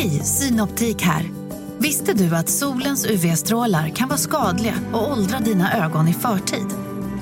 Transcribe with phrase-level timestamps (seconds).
[0.00, 1.30] Hej, Synoptik här.
[1.78, 6.66] Visste du att solens UV-strålar kan vara skadliga och åldra dina ögon i förtid?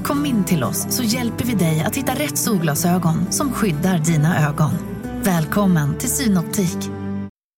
[0.05, 4.49] Kom in till oss så hjälper vi dig att hitta rätt solglasögon som skyddar dina
[4.49, 4.71] ögon.
[5.23, 6.77] Välkommen till Synoptik.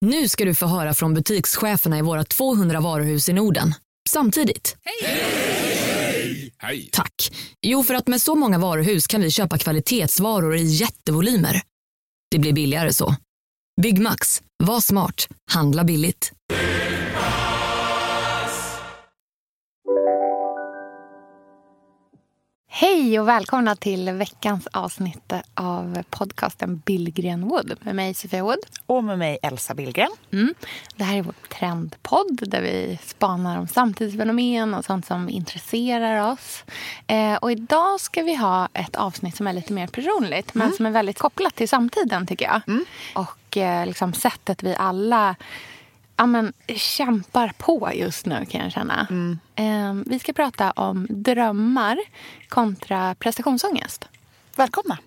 [0.01, 3.75] Nu ska du få höra från butikscheferna i våra 200 varuhus i Norden.
[4.09, 4.77] Samtidigt.
[4.85, 6.53] Hej!
[6.59, 6.89] Hej!
[6.93, 7.33] Tack.
[7.63, 11.63] Jo, för att med så många varuhus kan vi köpa kvalitetsvaror i jättevolymer.
[12.31, 13.15] Det blir billigare så.
[13.83, 14.43] Byggmax.
[14.63, 15.29] Var smart.
[15.51, 16.33] Handla billigt.
[22.73, 28.59] Hej och välkomna till veckans avsnitt av podcasten Billgren Wood med mig Sofia Wood.
[28.87, 30.11] Och med mig Elsa Billgren.
[30.33, 30.55] Mm.
[30.97, 36.65] Det här är vår trendpodd där vi spanar om samtidsfenomen och sånt som intresserar oss.
[37.07, 40.87] Eh, och idag ska vi ha ett avsnitt som är lite mer personligt men som
[40.87, 42.61] är väldigt kopplat till samtiden tycker jag.
[43.15, 45.37] Och eh, liksom sättet vi alla
[46.21, 49.07] ja, men, kämpar på just nu kan jag känna.
[49.55, 51.99] Eh, vi ska prata om drömmar
[52.49, 54.09] kontra prestationsångest.
[54.57, 54.99] Välkomna.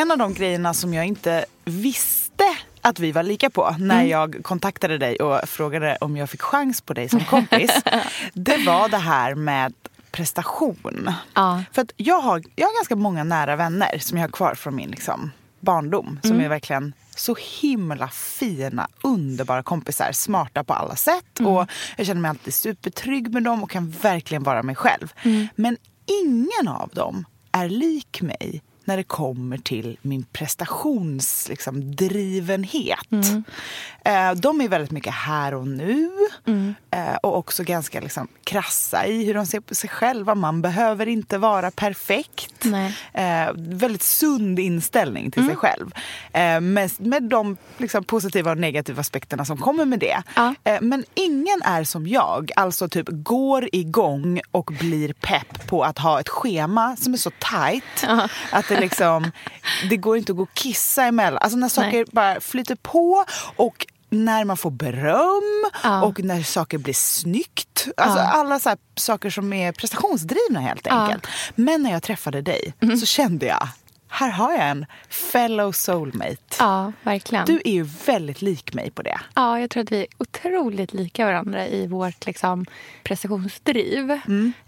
[0.00, 2.44] En av de grejerna som jag inte visste
[2.80, 6.80] att vi var lika på när jag kontaktade dig och frågade om jag fick chans
[6.80, 7.70] på dig som kompis.
[8.32, 9.74] det var det här med
[10.10, 11.12] prestation.
[11.34, 11.62] Ja.
[11.72, 14.76] För att jag har, jag har ganska många nära vänner som jag har kvar från
[14.76, 16.20] min liksom, barndom.
[16.22, 20.12] Som är verkligen så himla fina, underbara kompisar.
[20.12, 21.40] Smarta på alla sätt.
[21.40, 25.12] Och Jag känner mig alltid supertrygg med dem och kan verkligen vara mig själv.
[25.54, 31.48] Men ingen av dem är lik mig när det kommer till min prestationsdrivenhet.
[31.48, 33.06] Liksom, drivenhet.
[34.04, 36.10] Eh, de är väldigt mycket här och nu.
[36.90, 40.34] Eh, och också ganska liksom, krassa i hur de ser på sig själva.
[40.34, 42.64] Man behöver inte vara perfekt.
[42.64, 42.96] Nej.
[43.12, 45.90] Eh, väldigt sund inställning till sig själv.
[46.62, 50.22] Med, med de liksom, positiva och negativa aspekterna som kommer med det.
[50.36, 50.54] Ja.
[50.80, 56.20] Men ingen är som jag, alltså typ går igång och blir pepp på att ha
[56.20, 58.06] ett schema som är så tajt
[58.52, 59.30] att det liksom,
[59.90, 61.38] det går inte att gå och kissa emellan.
[61.42, 62.04] Alltså när saker Nej.
[62.12, 63.24] bara flyter på
[63.56, 66.02] och när man får beröm Ja.
[66.02, 67.88] och när saker blir snyggt.
[67.96, 68.24] Alltså Ja.
[68.32, 70.92] alla så här saker som är prestationsdrivna helt Ja.
[70.92, 71.26] enkelt.
[71.54, 73.68] Men när jag träffade dig så kände jag,
[74.08, 76.36] här har jag en fellow soulmate.
[76.58, 77.44] Ja, verkligen.
[77.46, 79.20] Du är ju väldigt lik mig på det.
[79.34, 82.66] Ja, jag tror att vi är otroligt lika varandra i vårt liksom,
[83.04, 84.10] prestationsdriv.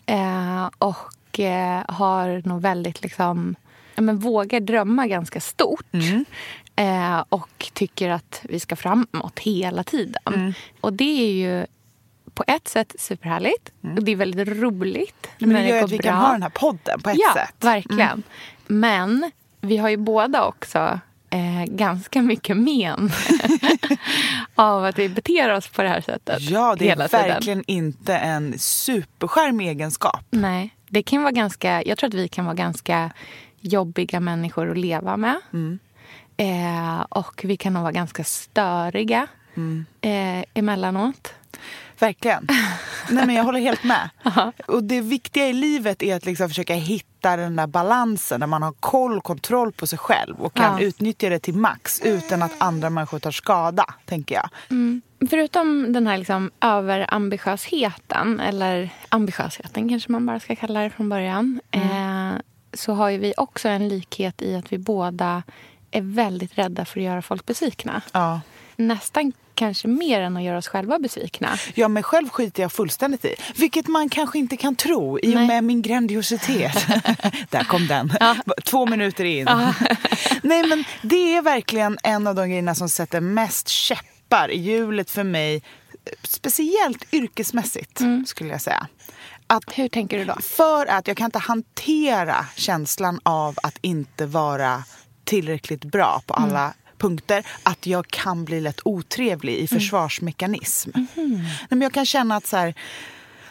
[0.07, 3.03] Eh, och eh, har nog väldigt...
[3.03, 3.62] Liksom, ja,
[3.97, 5.87] men vågar drömma ganska stort.
[6.77, 10.55] Eh, och tycker att vi ska framåt hela tiden.
[10.81, 11.67] Och det är ju
[12.35, 13.73] på ett sätt superhärligt.
[13.97, 16.11] Och det är väldigt roligt Men när det gör det går att vi bra.
[16.11, 17.55] kan ha den här podden på ett ja, sätt.
[17.61, 18.23] verkligen.
[18.67, 21.01] Men vi har ju båda också
[21.31, 23.11] eh, ganska mycket men
[24.55, 27.29] av att vi beter oss på det här sättet Ja, det är hela tiden.
[27.29, 30.25] verkligen inte en superskärm egenskap.
[30.31, 33.11] Nej, det kan vara ganska, jag tror att vi kan vara ganska
[33.63, 35.41] jobbiga människor att leva med.
[35.53, 35.79] Mm.
[36.37, 39.85] Eh, och vi kan nog vara ganska störiga Mm.
[40.01, 41.35] eh, emellanåt.
[41.99, 42.47] Verkligen.
[43.11, 44.11] Nej, men jag håller helt med.
[44.67, 48.63] Och det viktiga i livet är att liksom försöka hitta den där balansen där man
[48.63, 50.87] har koll och kontroll på sig själv och kan Ja.
[50.87, 54.49] utnyttja det till max utan att andra människor tar skada, tänker jag.
[55.31, 61.61] Förutom den här liksom överambitiösheten, eller ambitiösheten kanske man bara ska kalla det från början.
[61.71, 62.33] Eh,
[62.73, 65.43] så har vi också en likhet i att vi båda
[65.91, 68.03] är väldigt rädda för att göra folk besvikna.
[68.13, 68.41] Ja.
[68.77, 71.59] Nästan kanske mer än att göra oss själva besvikna.
[71.75, 73.35] Ja, mig själv skiter jag fullständigt i.
[73.57, 75.47] Vilket man kanske inte kan tro i och Nej.
[75.47, 76.87] med min grandiositet.
[77.51, 78.13] Där kom den.
[78.65, 79.45] Två minuter in.
[80.43, 85.11] Nej, men det är verkligen en av de grejerna som sätter mest käppar i hjulet
[85.11, 85.63] för mig.
[86.23, 88.87] Speciellt yrkesmässigt, skulle jag säga.
[89.53, 90.35] Att Hur tänker du då?
[90.43, 94.85] för att jag kan inte hantera känslan av att inte vara
[95.25, 97.47] tillräckligt bra på alla punkter.
[97.63, 100.91] Att jag kan bli lätt otrevlig i försvarsmekanism.
[100.95, 102.75] Nej, men jag kan känna att så här,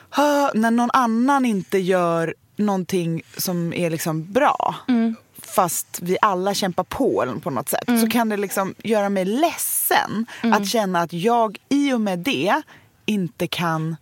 [0.10, 4.76] "Ah, när någon annan inte gör någonting som är liksom bra
[5.42, 10.26] fast vi alla kämpar på på något sätt så kan det liksom göra mig ledsen
[10.42, 12.62] att känna att jag i och med det
[13.06, 13.96] inte kan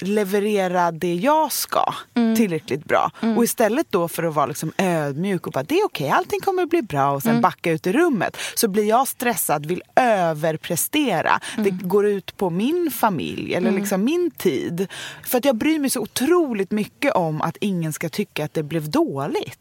[0.00, 2.36] leverera det jag ska Mm.
[2.36, 3.10] tillräckligt bra.
[3.36, 6.66] Och istället då för att vara liksom ödmjuk och bara det är okej, allting kommer
[6.66, 7.42] bli bra och sen Mm.
[7.42, 8.36] backa ut i rummet.
[8.54, 11.40] Så blir jag stressad, vill överprestera.
[11.56, 11.88] Det Mm.
[11.88, 14.86] går ut på min familj eller liksom min tid.
[15.24, 18.62] För att jag bryr mig så otroligt mycket om att ingen ska tycka att det
[18.62, 19.58] blev dåligt.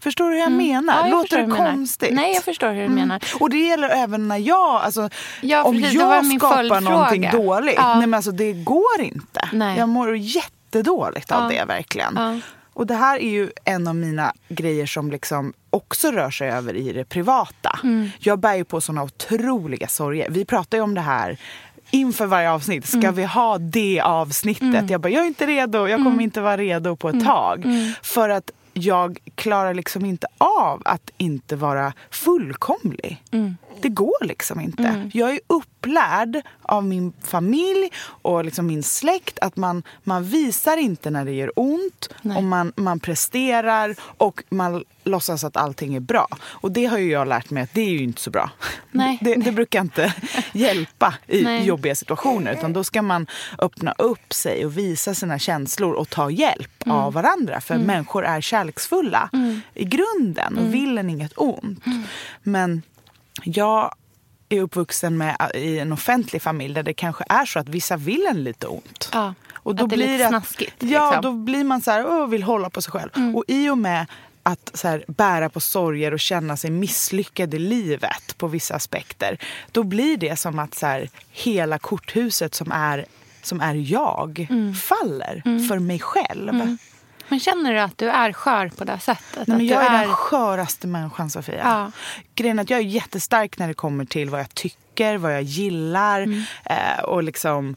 [0.00, 0.78] Förstår du hur jag menar?
[0.78, 0.86] Mm.
[0.94, 1.70] Ja, jag Låter det menar.
[1.72, 2.10] konstigt?
[2.10, 2.22] Mm.
[2.24, 3.22] Nej, jag förstår hur du menar.
[3.40, 5.10] Och det gäller även när jag, alltså,
[5.40, 7.74] Ja, om precis, jag skapar någonting dåligt.
[7.76, 7.94] Ja.
[7.98, 9.48] Nej men alltså det går inte.
[9.52, 9.78] Nej.
[9.78, 12.42] Jag mår jättedåligt av det verkligen.
[12.74, 16.74] Och det här är ju en av mina grejer som liksom också rör sig över
[16.76, 17.78] i det privata.
[17.82, 18.10] Mm.
[18.18, 20.26] Jag bär ju på såna otroliga sorger.
[20.30, 21.36] Vi pratar ju om det här
[21.90, 22.86] inför varje avsnitt.
[22.86, 23.14] Ska Mm.
[23.14, 24.90] vi ha det avsnittet?
[24.90, 25.78] Jag bara, jag är inte redo.
[25.78, 26.04] Jag Mm.
[26.04, 27.64] kommer inte vara redo på ett tag.
[28.02, 33.22] För att jag klarar liksom inte av att inte vara fullkomlig.
[33.30, 33.56] Mm.
[33.82, 35.10] Det går liksom inte.
[35.14, 41.10] Jag är upplärd av min familj och liksom min släkt att man, man visar inte
[41.10, 42.36] när det gör ont Nej.
[42.36, 46.28] och man, man presterar och man låtsas att allting är bra.
[46.42, 48.50] Och det har ju jag lärt mig att det är ju inte så bra.
[48.90, 49.18] Nej.
[49.20, 50.14] Det, det brukar inte
[50.52, 51.64] hjälpa i Nej.
[51.64, 53.26] jobbiga situationer utan då ska man
[53.58, 56.96] öppna upp sig och visa sina känslor och ta hjälp Mm.
[56.98, 57.60] av varandra.
[57.60, 59.30] För människor är kärleksfulla
[59.74, 60.64] i grunden Mm.
[60.64, 61.84] och vill en inget ont.
[62.42, 62.82] Men
[63.44, 63.94] jag
[64.48, 68.26] är uppvuxen med, i en offentlig familj där det kanske är så att vissa vill
[68.30, 69.10] en lite ont.
[69.12, 71.08] Ja, Och då att det är blir lite det, snaskigt, Ja, liksom.
[71.08, 71.22] Mm.
[71.22, 73.10] då blir man så här, åh, vill hålla på sig själv.
[73.36, 74.06] Och i och med
[74.42, 79.38] att så här, bära på sorger och känna sig misslyckad i livet på vissa aspekter.
[79.72, 83.04] Då blir det som att så här, hela korthuset som är,
[83.42, 84.74] som är jag Mm.
[84.74, 86.76] faller för mig själv.
[87.28, 89.46] Men känner du att du är skör på det sättet?
[89.46, 91.60] Nej, men att jag du är den sköraste människan, Sofia.
[91.64, 91.90] Ja.
[92.34, 95.42] Grejen är att jag är jättestark när det kommer till vad jag tycker, vad jag
[95.42, 96.42] gillar Mm.
[96.64, 97.76] eh, och liksom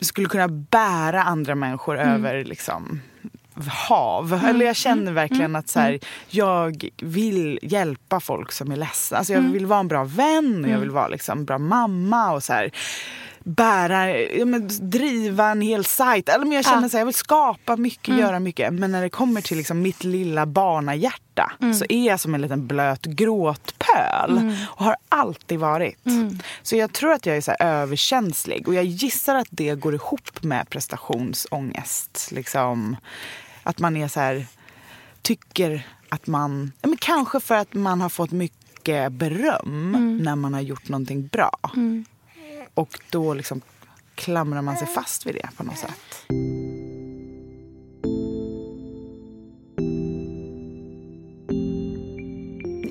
[0.00, 2.14] skulle kunna bära andra människor Mm.
[2.14, 3.00] över liksom
[3.88, 4.40] hav.
[4.48, 5.56] Eller jag känner verkligen Mm.
[5.56, 5.98] att så här,
[6.28, 9.18] jag vill hjälpa folk som är ledsna.
[9.18, 9.44] Alltså Mm.
[9.44, 12.42] jag vill vara en bra vän och jag vill vara liksom en bra mamma och
[12.42, 12.70] så här
[13.44, 14.06] bära,
[14.80, 16.28] driva en hel sajt.
[16.28, 16.88] Eller, men jag känner Ja.
[16.88, 18.20] så här, jag vill skapa mycket, Mm.
[18.20, 18.72] göra mycket.
[18.74, 21.74] Men när det kommer till liksom, mitt lilla barnahjärta Mm.
[21.74, 24.54] så är jag som en liten blöt gråtpöl.
[24.66, 26.06] Och har alltid varit.
[26.06, 26.38] Mm.
[26.62, 28.68] Så jag tror att jag är så överkänslig.
[28.68, 32.28] Och jag gissar att det går ihop med prestationsångest.
[32.32, 32.96] Liksom,
[33.62, 34.46] att man är så här,
[35.22, 40.18] tycker att man, men kanske för att man har fått mycket beröm Mm.
[40.18, 41.58] när man har gjort någonting bra.
[42.80, 43.60] Och då liksom
[44.14, 46.26] klamrar man sig fast vid det på något sätt.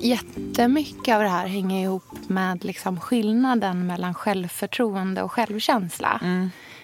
[0.02, 6.20] Jättemycket av det här hänger ihop med liksom skillnaden mellan självförtroende och självkänsla.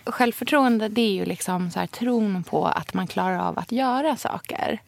[0.04, 4.16] Självförtroende det är ju liksom så här tron på att man klarar av att göra
[4.16, 4.80] saker.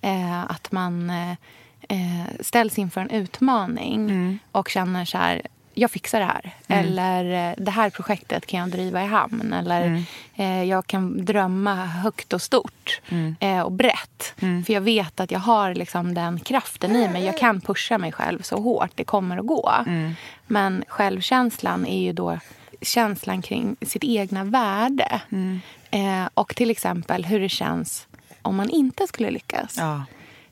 [0.00, 1.30] Eh, att man eh,
[1.88, 5.42] eh, ställs inför en utmaning och känner så här
[5.78, 6.54] jag fixar det här.
[6.68, 9.52] Eller eh, det här projektet kan jag driva i hamn.
[9.52, 10.02] Eller
[10.36, 13.00] eh, jag kan drömma högt och stort
[13.40, 14.34] eh, och brett.
[14.66, 17.24] För jag vet att jag har liksom den kraften i mig.
[17.24, 19.72] Jag kan pusha mig själv så hårt det kommer att gå.
[20.46, 22.38] Men självkänslan är ju då
[22.82, 25.20] känslan kring sitt egna värde.
[25.90, 28.06] Eh, och till exempel hur det känns
[28.42, 30.04] om man inte skulle lyckas Ja.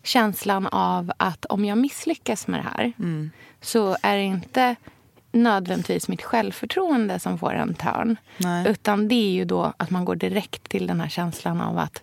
[0.03, 2.93] känslan av att om jag misslyckas med det här
[3.61, 4.77] så är det inte
[5.35, 8.17] nödvändigtvis mitt självförtroende som får en törn.
[8.37, 8.69] Nej.
[8.69, 12.03] Utan det är ju då att man går direkt till den här känslan av att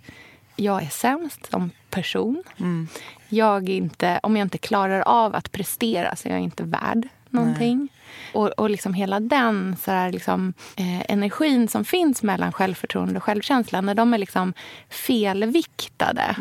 [0.55, 2.43] jag är sämst som person.
[3.29, 7.07] Jag är inte, om jag inte klarar av att prestera så är jag inte värd
[7.29, 7.89] någonting.
[8.33, 13.23] Och, och liksom hela den så här liksom, eh, energin som finns mellan självförtroende och
[13.23, 14.53] självkänsla när de är liksom
[14.89, 16.35] felviktade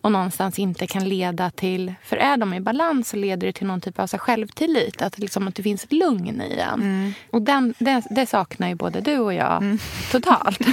[0.00, 1.94] och någonstans inte kan leda till...
[2.04, 5.02] För är de i balans så leder det till någon typ av så här självtillit.
[5.02, 7.14] Att, liksom, att det finns ett lugn i en.
[7.30, 9.78] Och den, det, det saknar ju både du och jag
[10.12, 10.58] totalt.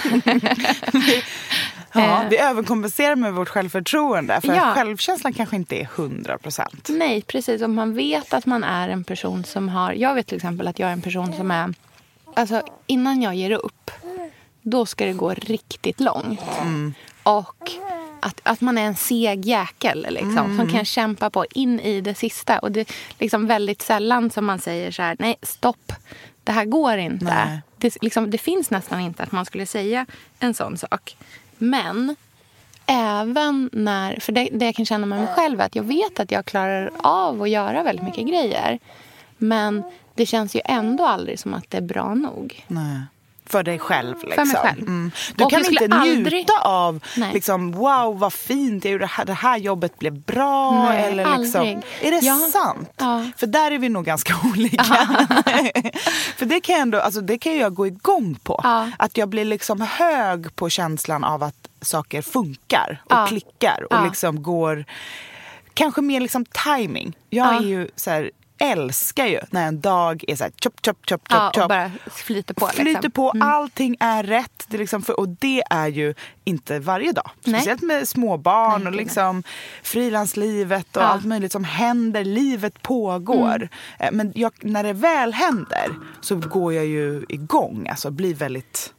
[1.95, 2.29] Ja, Eh.
[2.29, 4.41] vi överkompenserar med vårt självförtroende.
[4.41, 4.73] För Ja.
[4.75, 6.87] självkänslan kanske inte är 100 procent.
[6.89, 7.61] Nej, precis.
[7.61, 9.93] Om man vet att man är en person som har...
[9.93, 11.73] Jag vet till exempel att jag är en person som är...
[12.33, 13.91] Alltså, innan jag ger upp,
[14.61, 16.41] då ska det gå riktigt långt.
[17.23, 17.71] Och
[18.19, 22.15] att, att man är en seg jäkel liksom, som kan kämpa på in i det
[22.15, 22.59] sista.
[22.59, 22.87] Och det är
[23.19, 25.91] liksom väldigt sällan som man säger så här, nej, stopp.
[26.43, 27.61] Det här går inte.
[27.77, 30.05] Det, liksom, det finns nästan inte att man skulle säga
[30.39, 31.15] en sån sak.
[31.57, 32.15] Men
[32.85, 34.19] även när...
[34.19, 36.45] För det, det jag kan känna med mig själv är att jag vet att jag
[36.45, 38.79] klarar av att göra väldigt mycket grejer.
[39.37, 39.83] Men
[40.15, 42.65] det känns ju ändå aldrig som att det är bra nog.
[42.67, 43.01] Nej.
[43.45, 44.15] För dig själv.
[44.23, 44.47] Liksom.
[44.47, 44.81] mig själv.
[44.81, 45.11] Mm.
[45.35, 47.33] Du Och kan inte aldrig- njuta av Nej.
[47.33, 50.83] liksom, wow vad fint, jag gjorde det här, det här jobbet blev bra.
[50.83, 51.77] Nej, eller liksom, aldrig.
[52.01, 52.35] Är det Ja.
[52.53, 52.89] sant?
[52.97, 53.25] Ja.
[53.37, 54.83] För där är vi nog ganska olika.
[56.37, 58.59] För det kan, jag ändå, alltså, det kan jag gå igång på.
[58.63, 58.89] Ja.
[58.97, 64.43] Att jag blir liksom hög på känslan av att saker funkar och klickar och liksom
[64.43, 64.85] går...
[65.73, 67.13] Kanske mer liksom timing.
[67.29, 67.57] Jag Ja.
[67.59, 68.31] är ju så här,
[68.63, 71.69] älskar ju när en dag är så här chop, chop, chop, chop, Ja, och chop.
[71.69, 72.67] bara flyter på.
[72.67, 73.11] Flyter liksom.
[73.11, 74.65] på, allting är rätt.
[74.67, 77.29] Det är liksom för, och det är ju inte varje dag.
[77.43, 77.55] Nej.
[77.61, 79.43] Speciellt med småbarn Nej, och liksom
[79.83, 81.07] frilanslivet och Ja.
[81.07, 82.23] allt möjligt som händer.
[82.23, 83.69] Livet pågår.
[83.99, 85.87] Eh, Men jag, när det väl händer
[86.21, 87.87] så går jag ju igång.
[87.89, 88.93] Alltså blir väldigt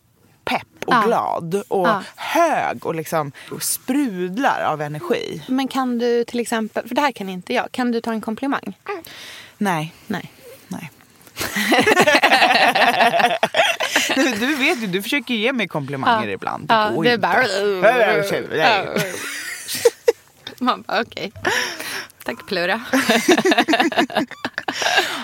[0.44, 1.02] pepp och Ja.
[1.06, 2.02] glad och Ja.
[2.16, 5.42] hög och liksom och sprudlar av energi.
[5.48, 8.20] Men kan du till exempel, för det här kan inte jag, kan du ta en
[8.20, 8.76] komplimang?
[9.58, 10.30] Nej, Nej.
[10.68, 10.90] nej.
[14.40, 16.34] du vet ju, du försöker ge mig komplimanger Ja.
[16.34, 16.66] ibland.
[16.68, 17.44] Ja, går det är bara...
[20.64, 21.32] Man bara okej.
[22.24, 22.80] Tack Plura.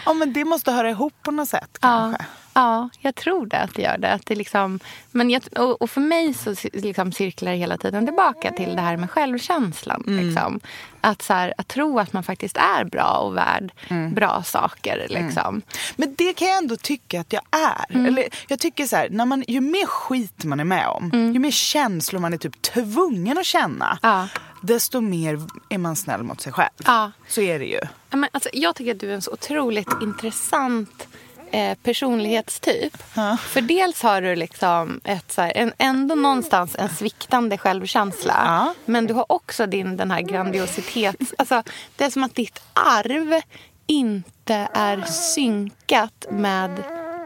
[0.07, 2.25] Ja, men det måste höra ihop på något sätt Ja, kanske.
[2.55, 4.13] ja, jag tror det att det gör det.
[4.13, 4.81] Att det liksom,
[5.11, 8.83] men jag, och, och för mig så liksom cirklar det hela tiden tillbaka till det
[8.83, 10.05] här med självkänslan.
[10.07, 10.27] Mm.
[10.27, 10.61] Liksom.
[11.01, 14.15] Att, så här, att tro att man faktiskt är bra och värd Mm.
[14.15, 15.07] bra saker.
[15.11, 15.63] Liksom.
[15.97, 17.95] Men det kan jag ändå tycka att jag är.
[17.95, 18.07] Mm.
[18.07, 21.39] Eller, jag tycker så här, när man, ju mer skit man är med om, ju
[21.39, 24.17] mer känslor man är typ tvungen att känna, Mm.
[24.17, 24.29] Ja.
[24.61, 26.71] Desto mer är man snäll mot sig själv.
[26.85, 27.13] Ja.
[27.29, 27.81] Så är det ju.
[28.11, 31.09] Ja, Men, alltså, jag tycker att du är en så otroligt intressant
[31.51, 33.03] eh, personlighetstyp.
[33.15, 33.37] Ja.
[33.37, 38.35] För dels har du liksom ett, så här, en, ändå någonstans en sviktande självkänsla.
[38.45, 38.75] Ja.
[38.85, 41.17] Men du har också din den här grandiositet.
[41.39, 41.63] Alltså,
[41.97, 43.41] det är som att ditt arv
[43.87, 46.83] inte är synkat med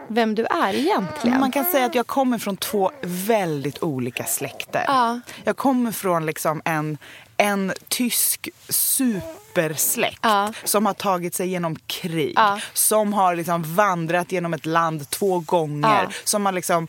[0.09, 1.41] vem du är egentligen.
[1.41, 4.85] Man kan säga att jag kommer från två väldigt olika släkter.
[4.87, 5.21] Ja.
[5.45, 6.99] Jag kommer från liksom en,
[7.39, 10.53] en tysk super supersläkt Ja.
[10.65, 12.33] som har tagit sig genom krig.
[12.37, 12.61] Ja.
[12.73, 16.03] Som har liksom vandrat genom ett land två gånger.
[16.03, 16.11] Ja.
[16.25, 16.89] Som har liksom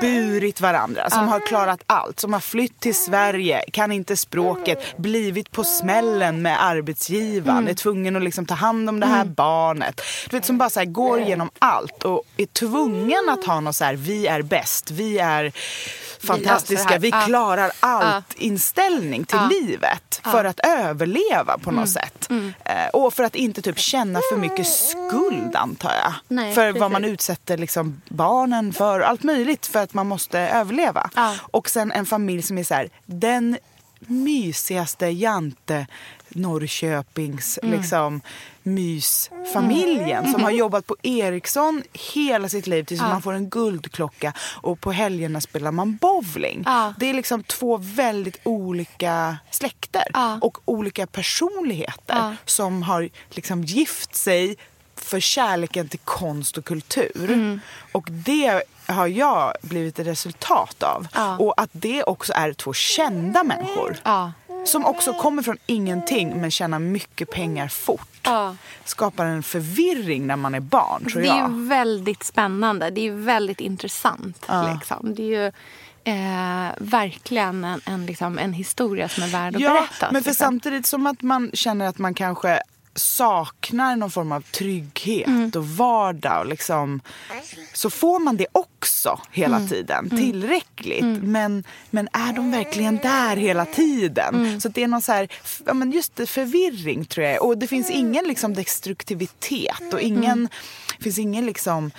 [0.00, 1.10] burit varandra.
[1.10, 2.20] Som har klarat allt.
[2.20, 7.58] Som har flytt till Sverige, kan inte språket, blivit på smällen med arbetsgivaren.
[7.58, 7.70] Mm.
[7.70, 10.00] Är tvungen att liksom ta hand om det här barnet.
[10.30, 13.84] Du vet, som bara så går igenom allt och är tvungen att ha något så
[13.84, 15.52] här, vi är bäst, vi är
[16.26, 22.03] fantastiska, vi klarar allt inställning till livet för att överleva på något sätt.
[22.64, 26.12] Eh, och för att inte typ känna för mycket skuld antar jag.
[26.28, 26.92] Nej, för vad precis.
[26.92, 31.10] man utsätter liksom barnen för, allt möjligt för att man måste överleva.
[31.14, 31.34] Ja.
[31.40, 33.58] Och sen en familj som är så här, den
[34.06, 35.86] mysigaste Jante
[36.34, 37.78] Norrköpings Mm.
[37.80, 38.20] liksom,
[38.62, 41.82] mysfamiljen som har jobbat på Ericsson
[42.14, 46.62] hela sitt liv tills man får en guldklocka och på helgerna spelar man bowling.
[46.66, 46.94] Ja.
[46.98, 50.38] Det är liksom två väldigt olika släkter Ja.
[50.42, 52.34] och olika personligheter Ja.
[52.44, 54.56] som har liksom gift sig
[54.96, 57.30] för kärleken till konst och kultur.
[57.32, 57.60] Mm.
[57.92, 61.06] Och det har jag blivit ett resultat av.
[61.14, 61.38] Ja.
[61.38, 63.96] Och att det också är två kända människor.
[64.64, 68.08] Som också kommer från ingenting men tjänar mycket pengar fort.
[68.22, 68.56] Ja.
[68.84, 71.50] Skapar en förvirring när man är barn tror Det är jag.
[71.50, 72.90] ju väldigt spännande.
[72.90, 74.44] Det är ju väldigt intressant.
[74.48, 74.72] Ja.
[74.74, 75.14] Liksom.
[75.14, 75.46] Det är ju
[76.04, 80.12] eh, verkligen en, en, liksom, en historia som är värd att Ja, berätta.
[80.12, 80.44] men för liksom.
[80.46, 82.60] samtidigt som att man känner att man kanske
[82.96, 85.50] saknar någon form av trygghet Mm.
[85.56, 87.00] och vardag och liksom,
[87.72, 89.68] så får man det också hela Mm.
[89.68, 90.10] tiden.
[90.10, 91.22] Tillräckligt.
[91.22, 94.34] Men, men är de verkligen där hela tiden?
[94.34, 94.60] Mm.
[94.60, 95.28] Så det är någon så här,
[95.66, 97.42] ja, men just det, förvirring tror jag.
[97.44, 100.48] Och det finns ingen liksom destruktivitet och ingen, Mm.
[101.00, 101.90] finns ingen liksom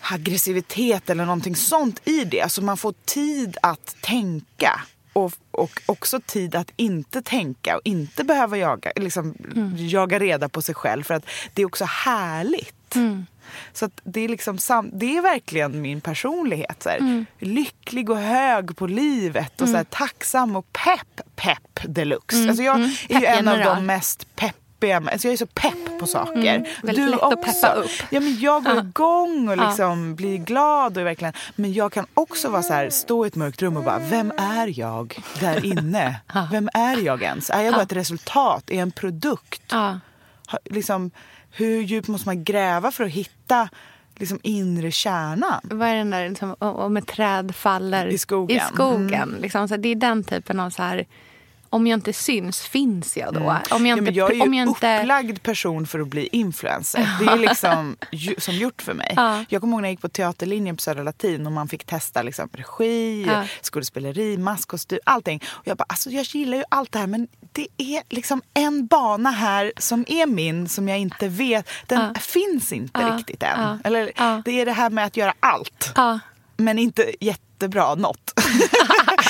[0.00, 2.40] aggressivitet eller någonting sånt i det.
[2.40, 4.80] Alltså man får tid att tänka.
[5.16, 9.34] Och, och också tid att inte tänka och inte behöva jaga, liksom,
[9.76, 11.02] jaga reda på sig själv.
[11.02, 12.94] För att det är också härligt.
[13.72, 16.82] Så att det, är liksom sam- det är verkligen min personlighet.
[16.82, 17.24] Så här.
[17.38, 22.48] Lycklig och hög på livet och så här, tacksam och pepp, pepp deluxe.
[22.48, 24.36] Alltså jag är ju en av de mest
[24.80, 26.68] peppiga, alltså jag är så pepp på saker.
[26.82, 27.90] Väldigt lätt att peppa upp.
[28.10, 30.98] Ja, men jag går igång och liksom blir glad.
[30.98, 33.84] Och verkligen, men jag kan också vara så här, stå i ett mörkt rum och
[33.84, 36.20] bara, vem är jag där inne?
[36.52, 37.50] Vem är jag ens?
[37.50, 38.70] Är jag bara ett resultat?
[38.70, 39.74] Är jag en produkt?
[40.64, 41.10] Liksom,
[41.50, 43.68] hur djupt måste man gräva för att hitta
[44.16, 45.60] liksom, inre kärnan?
[45.62, 48.60] Vad är den där liksom, om ett träd faller I skogen.
[48.60, 48.72] Mm.
[48.72, 51.06] I skogen liksom, så det är den typen av så här,
[51.76, 53.40] om jag inte syns, finns jag då?
[53.70, 53.86] Om jag, Mm.
[53.86, 54.98] Ja, inte, men jag är ju om jag inte...
[55.00, 57.08] upplagd person för att bli influencer.
[57.20, 59.12] Det är liksom ju, som gjort för mig.
[59.16, 59.44] Ja.
[59.48, 62.22] Jag kommer ihåg när jag gick på teaterlinjen på Södra Latin och man fick testa
[62.22, 63.44] liksom regi, Ja.
[63.62, 65.42] skådespeleri, maskkostym, allting.
[65.46, 68.86] Och jag bara, alltså jag gillar ju allt det här men det är liksom en
[68.86, 71.68] bana här som är min som jag inte vet.
[71.86, 73.16] Den finns inte Ja.
[73.18, 73.60] riktigt än.
[73.60, 73.78] Ja.
[73.84, 74.42] Eller Ja.
[74.44, 75.92] det är det här med att göra allt.
[75.96, 76.18] Ja.
[76.56, 78.32] Men inte jättebra något.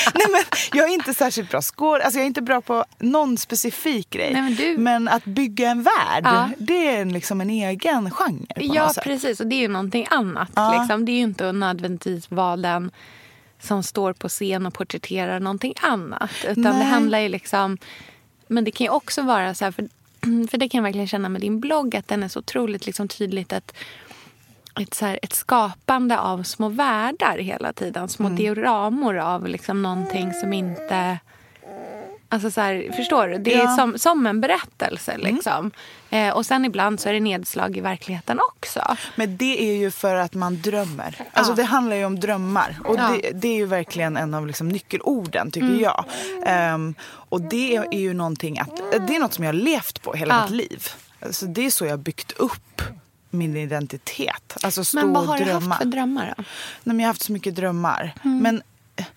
[0.14, 3.38] Nej, men jag är inte särskilt bra skåd, alltså jag är inte bra på någon
[3.38, 4.32] specifik grej.
[4.32, 6.50] Nej, men du- att bygga en värld, Ja.
[6.58, 9.40] det är liksom en egen genre Ja, precis.
[9.40, 10.50] Och det är ju någonting annat.
[10.54, 10.78] Ja.
[10.80, 11.04] Liksom.
[11.04, 12.90] Det är ju inte att nödvändigtvis vara den
[13.60, 16.30] som står på scen och porträtterar någonting annat.
[16.48, 16.84] Utan det Nej.
[16.86, 17.78] handlar ju liksom...
[18.48, 19.88] Men det kan ju också vara så här, för,
[20.50, 23.08] för det kan jag verkligen känna med din blogg, att den är så otroligt liksom
[23.08, 23.72] tydligt ett,
[24.80, 28.08] ett, så här, ett skapande av små världar hela tiden.
[28.08, 28.36] Små Mm.
[28.36, 31.18] dioramor av liksom någonting som inte...
[32.28, 33.38] Alltså så här, förstår du?
[33.38, 33.62] Det är Ja.
[33.64, 33.76] Mm.
[33.76, 35.16] som, som en berättelse.
[35.18, 35.70] Liksom.
[36.10, 38.96] Eh, och sen ibland så är det nedslag i verkligheten också.
[39.16, 41.20] Men det är ju för att man drömmer.
[41.32, 42.78] Alltså det handlar ju om drömmar.
[42.84, 43.10] Och Ja.
[43.22, 46.04] det, det är ju verkligen en av liksom nyckelorden tycker jag.
[46.46, 50.12] Ehm, och det är ju någonting att, det är något som jag har levt på
[50.12, 50.42] hela Ja.
[50.42, 50.84] mitt liv.
[51.20, 52.82] Alltså det är så jag har byggt upp
[53.36, 54.56] min identitet.
[54.62, 55.68] Alltså stå Men vad har du drömma.
[55.74, 56.44] haft för drömmar då?
[56.84, 58.14] Nej, jag har haft så mycket drömmar.
[58.24, 58.38] Mm.
[58.38, 58.62] Men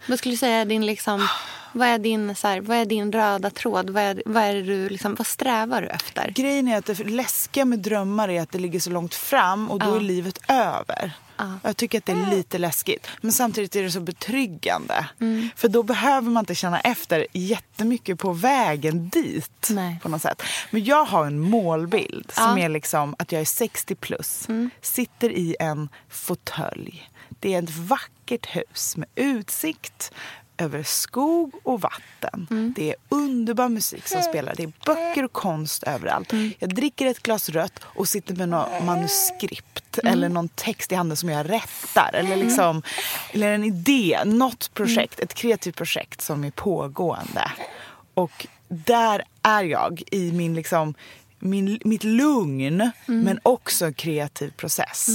[0.08, 1.28] Vad skulle du säga din liksom...
[1.74, 3.90] Vad är din, så här, vad är din röda tråd?
[3.90, 6.32] Vad, är, vad, är du, liksom, vad strävar du efter?
[6.36, 9.80] grejen är att det läskiga med drömmar är att det ligger så långt fram och
[9.80, 9.96] då Ja.
[9.96, 11.12] är livet över.
[11.40, 11.60] Ja.
[11.64, 13.08] Jag tycker att det är lite läskigt.
[13.22, 15.10] Men samtidigt är det så betryggande.
[15.20, 15.50] Mm.
[15.56, 19.68] För då behöver man inte känna efter jättemycket på vägen dit.
[19.70, 20.00] Nej.
[20.04, 20.44] På något sätt.
[20.72, 22.44] Men jag har en målbild som.
[22.44, 22.58] Mm.
[22.58, 24.48] är liksom att jag är 60 plus.
[24.82, 27.10] Sitter i en fåtölj.
[27.40, 30.12] Det är ett vackert hus med utsikt
[30.60, 32.48] över skog och vatten.
[32.52, 32.74] Mm.
[32.76, 34.54] Det är underbar musik som spelar.
[34.58, 36.32] Det är böcker och konst överallt.
[36.32, 36.52] Mm.
[36.60, 39.66] Jag dricker ett glas rött och sitter med något manuskript
[39.98, 40.14] Mm.
[40.14, 42.10] eller någon text i handen som jag rättar.
[42.14, 42.82] Eller, liksom,
[43.32, 47.52] eller en idé, något projekt, ett kreativt projekt som är pågående.
[48.14, 50.94] Och där är jag i min, liksom,
[51.40, 55.08] min, mitt lugn men också kreativ process.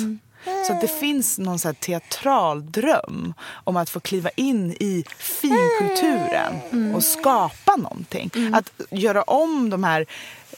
[0.66, 6.94] Så att det finns någon så teatral dröm om att få kliva in i finkulturen
[6.94, 8.30] och skapa någonting.
[8.54, 10.06] Att göra om de här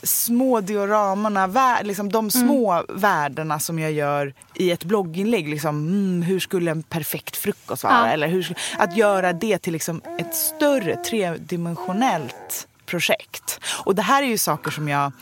[0.02, 5.48] små dioramarna, vär, liksom de små värdena som jag gör i ett blogginlägg.
[5.48, 7.94] Liksom, mm, hur skulle en perfekt frukost vara?
[7.94, 8.06] Ja.
[8.06, 13.60] Eller hur, att göra det till liksom ett större tredimensionellt projekt.
[13.84, 15.12] Och det här är ju saker som jag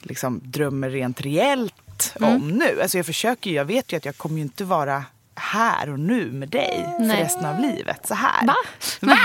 [0.00, 1.74] liksom drömmer rent reellt
[2.20, 2.82] om nu.
[2.82, 5.04] Alltså jag försöker jag vet ju att jag kommer ju inte vara
[5.34, 7.22] här och nu med dig för Nej.
[7.22, 8.06] resten av livet.
[8.08, 8.46] Så här.
[8.46, 8.54] Va?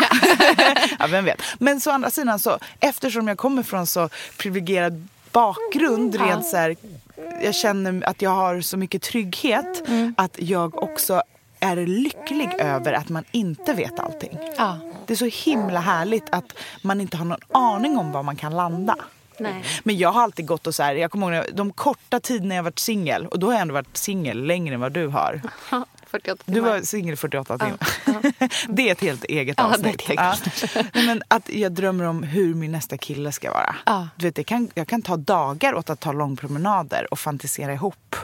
[0.99, 1.41] ja, vem vet.
[1.59, 6.25] Men så andra sidan så, eftersom jag kommer från så privilegierad bakgrund, Ja.
[6.25, 6.75] rent så här,
[7.43, 10.15] jag känner att jag har så mycket trygghet Mm.
[10.17, 11.23] att jag också
[11.59, 14.37] är lycklig över att man inte vet allting.
[14.57, 14.77] Ja.
[15.05, 18.55] Det är så himla härligt att man inte har någon aning om var man kan
[18.55, 18.95] landa.
[19.41, 19.63] Nej.
[19.83, 22.63] Men jag har alltid gått och så här, jag kommer ihåg de korta tiderna jag
[22.63, 25.41] varit singel, och då har jag ändå varit singel längre än vad du har.
[26.07, 27.77] 48 Du var singel i 48 timmar.
[28.75, 30.09] det är ett helt eget Ja, avsnitt.
[30.09, 30.35] eget Ja.
[30.93, 33.75] Nej, men att jag drömmer om hur min nästa kille ska vara.
[33.85, 34.07] Ja.
[34.15, 38.15] Du vet, det kan, jag kan ta dagar åt att ta långpromenader och fantisera ihop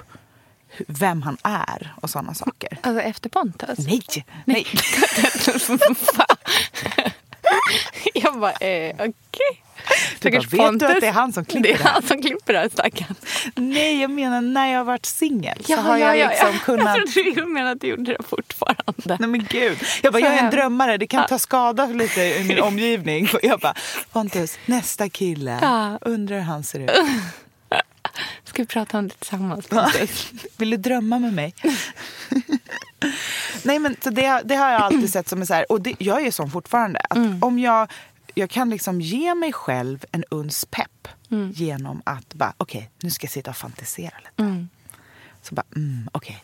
[0.87, 2.77] vem han är och sådana saker.
[2.81, 3.77] Alltså efter Pontus?
[3.79, 4.01] Nej!
[4.45, 4.65] Nej.
[8.13, 9.63] Jag bara, eh, okej.
[10.19, 11.91] Du bara, vet du att det är han som klipper Det är det här?
[11.93, 13.15] han som klipper det här stackarn.
[13.55, 16.97] Nej, jag menar när jag har varit singel så har jag liksom kunnat...
[16.97, 19.17] Jag trodde du menade att du gjorde det fortfarande.
[19.19, 19.77] Nej men gud.
[20.03, 20.97] Jag bara, jag är en drömmare.
[20.97, 21.27] Det kan Ja.
[21.27, 23.29] ta skada lite i min omgivning.
[23.43, 23.73] Jag bara,
[24.11, 25.57] Pontus, nästa kille.
[25.61, 25.97] Ja.
[26.01, 26.89] Undrar hur han ser ut.
[28.47, 29.67] Ska vi prata om det tillsammans?
[30.57, 31.55] Vill du drömma med mig?
[33.63, 35.95] Nej men så det, det har jag alltid sett som en så här, och det,
[35.99, 36.99] jag är sån fortfarande.
[37.09, 37.91] Att om jag,
[38.33, 41.07] jag kan liksom ge mig själv en uns pepp
[41.53, 44.43] genom att bara, okej, nu ska jag sitta och fantisera lite.
[45.41, 46.43] Så bara, mm, okej.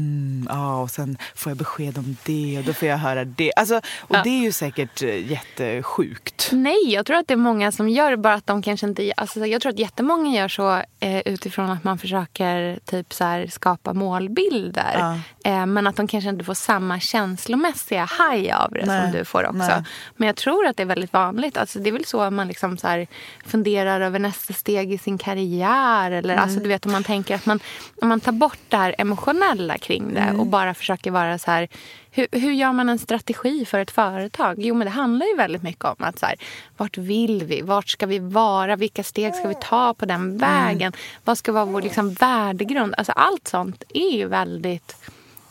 [0.00, 3.52] Mm, ja, och sen får jag besked om det och då får jag höra det.
[3.56, 4.22] Alltså, och Ja.
[4.24, 6.48] det är ju säkert eh, jättesjukt.
[6.52, 9.12] Nej, jag tror att det är många som gör bara att de kanske inte...
[9.16, 13.46] Alltså jag tror att jättemånga gör så eh, utifrån att man försöker typ så här,
[13.46, 14.94] skapa målbilder.
[14.98, 15.18] Ja.
[15.50, 19.24] Eh, men att de kanske inte får samma känslomässiga high av det Nej, som du
[19.24, 19.58] får också.
[19.58, 19.82] nej.
[20.16, 21.56] Men jag tror att det är väldigt vanligt.
[21.56, 23.06] Alltså det är väl så att man liksom så här
[23.46, 26.10] funderar över nästa steg i sin karriär.
[26.10, 26.44] Eller, Mm.
[26.44, 27.60] alltså du vet om man tänker att man,
[28.02, 30.40] om man tar bort det här emotionella kring det Mm.
[30.40, 31.68] och bara försöker vara så här...
[32.10, 34.54] Hur, hur gör man en strategi för ett företag?
[34.58, 36.34] Jo, men det handlar ju väldigt mycket om att så här,
[36.76, 37.60] vart vill vi?
[37.62, 38.76] Vart ska vi vara?
[38.76, 40.92] Vilka steg ska vi ta på den vägen?
[41.24, 42.94] Vad ska vara vår liksom, värdegrund?
[42.98, 44.96] Alltså, allt sånt är ju väldigt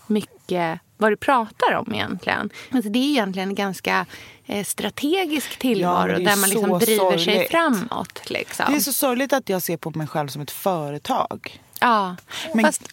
[0.07, 2.49] mycket vad du pratar om egentligen.
[2.71, 4.05] Alltså, det är egentligen en ganska
[4.45, 7.51] eh, strategisk tillvaro är där man liksom driver sig sorgligt.
[7.51, 8.29] framåt.
[8.29, 8.65] Liksom.
[8.69, 11.59] Det är så sorgligt att jag ser på mig själv som ett företag.
[11.81, 12.15] Ja,
[12.53, 12.91] Men- fast...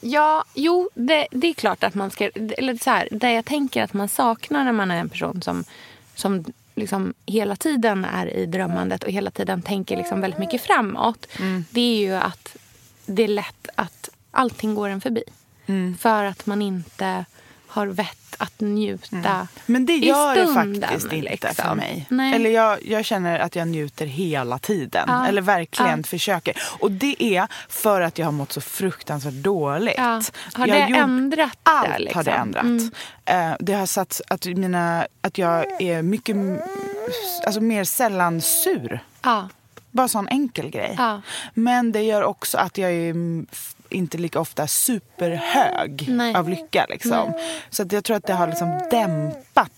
[0.00, 2.30] Ja, jo, det, det är klart att man ska...
[2.34, 5.64] Eller så här, det jag tänker att man saknar när man är en person som,
[6.14, 11.26] som liksom hela tiden är i drömmandet och hela tiden tänker liksom väldigt mycket framåt.
[11.38, 11.64] Mm.
[11.70, 12.56] Det är ju att
[13.06, 15.22] det är lätt att allting går en förbi.
[15.66, 15.96] Mm.
[15.96, 17.24] För att man inte
[17.70, 21.76] har vett att njuta Men det i gör det stunden, faktiskt inte för liksom.
[21.76, 22.06] mig.
[22.08, 22.34] Nej.
[22.34, 25.04] Eller jag, jag känner att jag njuter hela tiden.
[25.08, 25.26] Ja.
[25.26, 26.02] Eller verkligen Ja.
[26.08, 26.56] försöker.
[26.80, 29.94] Och det är för att jag har mått så fruktansvärt dåligt.
[29.96, 30.22] Ja.
[30.52, 32.28] Har Jag det gjort- ändrat det, Allt har det liksom?
[32.28, 32.62] ändrat.
[32.64, 32.90] Mm.
[33.24, 36.36] Eh, det har satt att, mina, att jag är mycket
[37.46, 39.00] alltså mer sällan sur.
[39.22, 39.48] Ja,
[39.90, 40.94] Bara sån enkel grej.
[40.98, 41.20] ja.
[41.54, 43.46] Men det gör också att jag är mm,
[43.90, 46.34] inte lika ofta superhög Nej.
[46.34, 46.86] av lycka.
[46.88, 47.32] Liksom.
[47.70, 49.70] Så att jag tror att det har liksom dämpat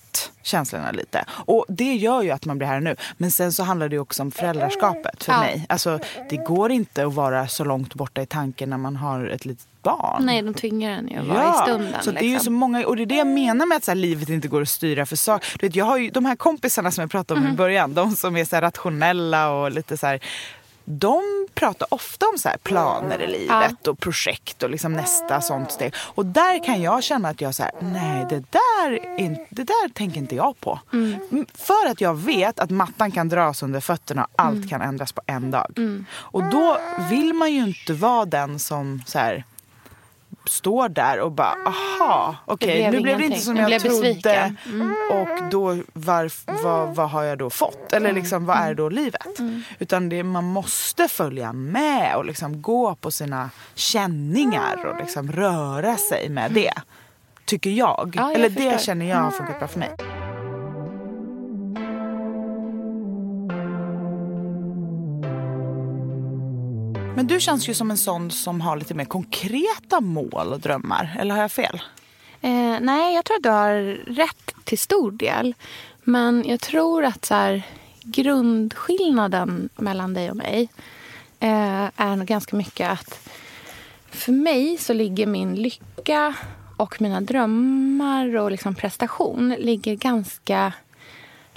[0.42, 1.24] känslorna lite.
[1.28, 2.96] Och det gör ju att man blir här nu.
[3.16, 5.40] Men sen så handlar det också om föräldraskapet för Ja.
[5.40, 5.66] mig.
[5.68, 5.98] Alltså,
[6.30, 9.66] det går inte att vara så långt borta i tanken när man har ett litet
[9.82, 10.22] barn.
[10.26, 12.02] Nej, de tvingar en ju att vara i stunden.
[12.02, 12.44] så det är ju liksom.
[12.44, 14.62] så många, och det är det jag menar med att så här, livet inte går
[14.62, 15.58] att styra för saker.
[15.58, 17.54] Du vet, jag har ju de här kompisarna som jag pratade om Mhm.
[17.54, 20.20] i början, de som är så rationella och lite så här
[20.84, 21.22] de
[21.54, 25.94] pratar ofta om så planer i livet och projekt och liksom nästa sånt steg.
[25.96, 29.88] Och där kan jag känna att jag så här, nej det där, in, det där
[29.92, 30.80] tänker inte jag på.
[30.92, 35.12] Mm, För att jag vet att mattan kan dras under fötterna och allt kan ändras
[35.12, 35.72] på en dag.
[36.14, 36.78] Och då
[37.10, 39.44] vill man ju inte vara den som så här
[40.46, 44.00] står där och bara aha, okej blev nu blev det inte som jag blev trodde.
[44.00, 44.56] besviken.
[45.10, 47.92] Och då varf, vad, vad har jag då fått?
[47.92, 49.26] Eller liksom vad är då livet?
[49.78, 55.96] Utan det, man måste följa med och liksom gå på sina känningar och liksom röra
[55.96, 56.72] sig med det.
[57.44, 58.12] Tycker jag.
[58.16, 58.70] Ja, jag Eller förstår.
[58.70, 59.90] det känner jag har funkat bra för mig.
[67.16, 71.16] Men du känns ju som en sån som har lite mer konkreta mål och drömmar.
[71.18, 71.82] Eller har jag fel?
[72.40, 73.74] Eh, nej, jag tror att du har
[74.06, 75.54] rätt till stor del.
[76.04, 77.62] Men jag tror att så här,
[78.02, 80.68] grundskillnaden mellan dig och mig
[81.40, 83.28] eh, är nog ganska mycket att
[84.10, 86.34] för mig så ligger min lycka
[86.76, 90.72] och mina drömmar och liksom prestation ligger ganska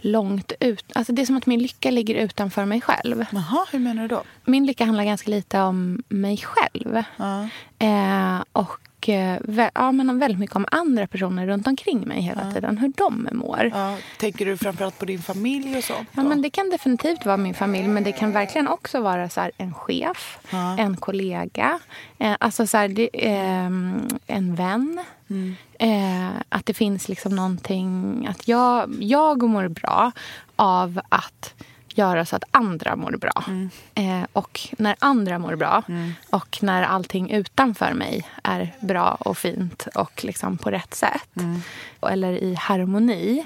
[0.05, 0.85] långt ut.
[0.95, 3.25] Alltså det är som att min lycka ligger utanför mig själv.
[3.31, 4.23] Jaha, hur menar du då?
[4.45, 7.03] Min lycka handlar ganska lite om mig själv.
[7.17, 7.47] Ja.
[7.79, 12.77] Eh, och eh, ja, men väldigt mycket om andra personer runt omkring mig hela tiden.
[12.77, 13.71] Hur de mår.
[13.73, 13.91] Ja.
[13.91, 16.09] Ja, tänker du framförallt på din familj och sånt?
[16.11, 16.23] då?
[16.23, 19.51] men det kan definitivt vara min familj, men det kan verkligen också vara så här,
[19.57, 20.77] en chef, Ja.
[20.77, 21.79] en kollega,
[22.17, 24.99] eh, alltså så här, det, ehm, en vän.
[25.29, 25.55] Mm.
[25.79, 28.27] Eh, att det finns liksom någonting...
[28.29, 30.11] Att jag, jag mår bra
[30.55, 31.53] av att
[31.95, 33.43] göra så att andra mår bra.
[33.47, 33.69] Mm.
[33.95, 35.83] Eh, och när andra mår bra
[36.29, 41.61] och när allting utanför mig är bra och fint och liksom på rätt sätt Mm.
[42.09, 43.43] eller i harmoni.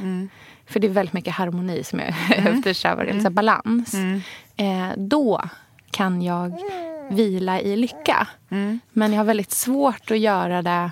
[0.65, 2.13] För det är väldigt mycket harmoni som jag
[2.57, 3.33] eftersträvar, mm.
[3.33, 3.93] balans.
[4.55, 5.41] Eh, då
[5.91, 6.61] kan jag
[7.11, 8.27] vila i lycka.
[8.91, 10.91] Men jag har väldigt svårt att göra det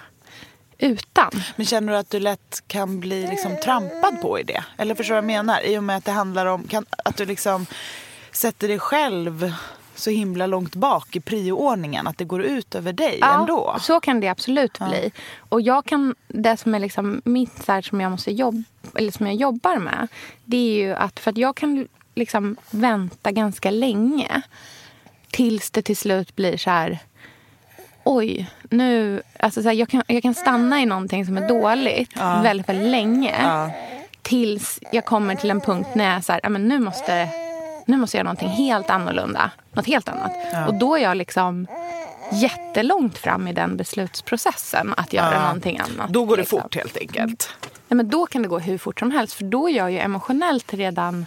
[0.80, 1.32] utan.
[1.56, 4.64] Men känner du att du lätt kan bli liksom trampad på i det?
[4.78, 5.66] Eller förstår du vad jag menar?
[5.66, 7.66] I och med att det handlar om kan, att du liksom
[8.32, 9.54] sätter dig själv
[9.96, 13.78] så himla långt bak i prioordningen att det går ut över dig ändå.
[13.82, 15.12] så kan det absolut bli.
[15.50, 18.64] Och jag kan, det som är liksom mitt så här, som jag måste jobba,
[18.96, 20.08] eller som jag jobbar med,
[20.46, 24.42] det är ju att, för att jag kan liksom vänta ganska länge
[25.32, 27.00] tills det till slut blir så här,
[28.16, 32.18] oj, nu, alltså så här, jag, kan, jag kan stanna i någonting som är dåligt
[32.18, 33.36] väldigt, väldigt länge.
[33.44, 33.70] Ja.
[34.22, 37.30] Tills jag kommer till en punkt när jag så här, "Ja, men nu måste,
[37.86, 39.52] nu måste jag göra någonting helt annorlunda.
[39.74, 40.32] Något helt annat.
[40.68, 41.68] Och då är jag liksom
[42.32, 45.42] jättelångt fram i den beslutsprocessen att göra Ja.
[45.42, 46.10] någonting annat.
[46.10, 46.62] Då går det liksom.
[46.62, 47.50] fort helt enkelt.
[47.88, 49.34] Nej, men då kan det gå hur fort som helst.
[49.34, 51.26] För då är jag ju emotionellt redan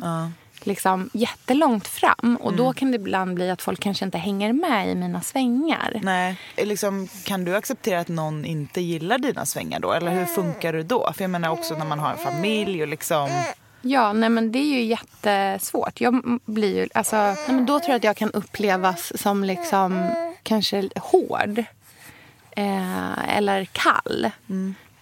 [0.67, 2.39] liksom, jättelångt fram.
[2.41, 2.57] Och Mm.
[2.65, 6.01] då kan det ibland bli att folk kanske inte hänger med i mina svängar.
[6.03, 6.37] Nej.
[6.57, 9.93] Liksom, kan du acceptera att någon inte gillar dina svängar då?
[9.93, 11.13] Eller hur funkar det då?
[11.17, 13.29] För jag menar också när man har en familj och liksom...
[13.83, 16.01] Ja, nej men det är ju jättesvårt.
[16.01, 20.11] Jag blir ju, alltså, nej men då tror jag att jag kan upplevas som liksom
[20.43, 21.65] kanske hård.
[22.57, 24.31] eh, eller kall.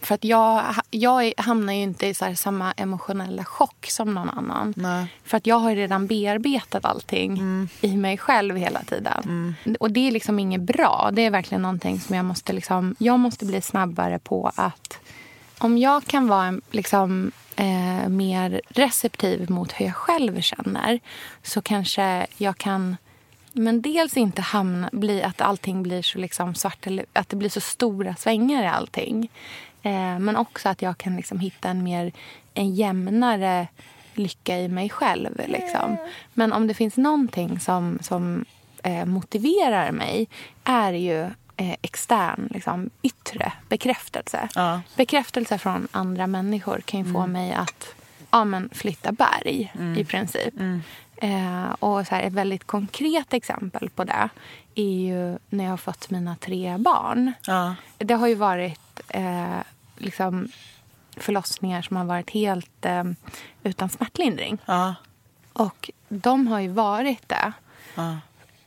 [0.01, 4.75] För att jag, jag hamnar ju inte i så samma emotionella chock som någon annan.
[4.77, 5.07] Nej.
[5.25, 7.41] För att jag har redan bearbetat allting
[7.81, 9.55] i mig själv hela tiden.
[9.81, 11.11] Och det är liksom inget bra.
[11.13, 12.97] Det är verkligen någonting som jag måste liksom...
[12.99, 14.99] Jag måste bli snabbare på att...
[15.59, 21.01] Om jag kan vara en, liksom, eh, mer receptiv mot hur jag själv känner
[21.43, 22.97] så kanske jag kan
[23.59, 27.49] men dels inte hamna, bli att allting blir så liksom svart eller att det blir
[27.49, 29.31] så stora svängar i allting.
[29.83, 32.13] Eh, men också att jag kan liksom hitta en mer
[32.55, 33.67] en jämnare
[34.15, 35.41] lycka i mig själv.
[35.47, 35.97] Liksom.
[36.35, 38.45] Men om det finns någonting som, som
[38.83, 40.29] eh, motiverar mig
[40.65, 41.23] är ju
[41.57, 44.49] eh, extern, liksom, yttre bekräftelse.
[44.55, 44.81] Ja.
[44.97, 47.95] Bekräftelse från andra människor kan ju få mig att
[48.31, 50.55] ja, men flytta berg i princip.
[51.17, 54.29] Eh, och så här, ett väldigt konkret exempel på det
[54.75, 57.33] är ju när jag har fått mina tre barn.
[57.47, 57.75] Ja.
[57.99, 59.59] Det har ju varit eh,
[59.97, 60.49] liksom
[61.17, 63.05] förlossningar som har varit helt eh,
[63.63, 64.59] utan smärtlindring.
[64.67, 64.95] Ja.
[65.53, 67.53] Och de har ju varit det.
[67.95, 68.17] Ja.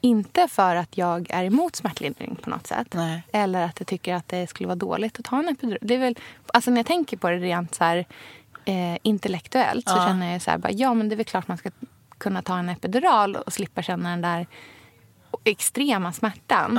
[0.02, 2.88] Inte för att jag är emot smärtlindring på något sätt.
[2.94, 3.24] Nej.
[3.34, 5.78] Eller att jag tycker att det skulle vara dåligt att ta en epidural.
[5.82, 6.16] Det är väl,
[6.54, 8.06] alltså när jag tänker på det rent så här,
[8.66, 10.06] eh, intellektuellt så Ja.
[10.08, 11.70] känner jag så här, bara, ja men det är väl klart man ska
[12.18, 14.48] kunna ta en epidural och slippa känna den där
[15.44, 16.78] extrema smärtan.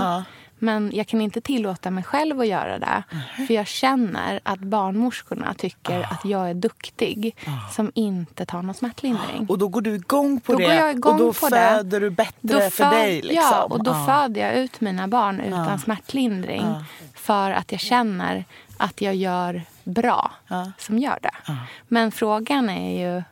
[0.65, 3.03] Men jag kan inte tillåta mig själv att göra det.
[3.47, 6.05] För jag känner att barnmorskorna tycker Ah.
[6.11, 7.37] att jag är duktig
[7.73, 9.47] som inte tar någon smärtlindring.
[9.49, 11.57] Och då går du igång på Då det går jag igång och då på det.
[11.57, 13.23] föder du bättre Då för dig.
[13.23, 13.35] Liksom.
[13.53, 14.07] Ja, och då Ja.
[14.07, 16.67] föder jag ut mina barn utan smärtlindring.
[17.15, 18.45] För att jag känner
[18.77, 20.31] att jag gör bra
[20.79, 21.53] som gör det.
[21.89, 23.23] Men frågan är ju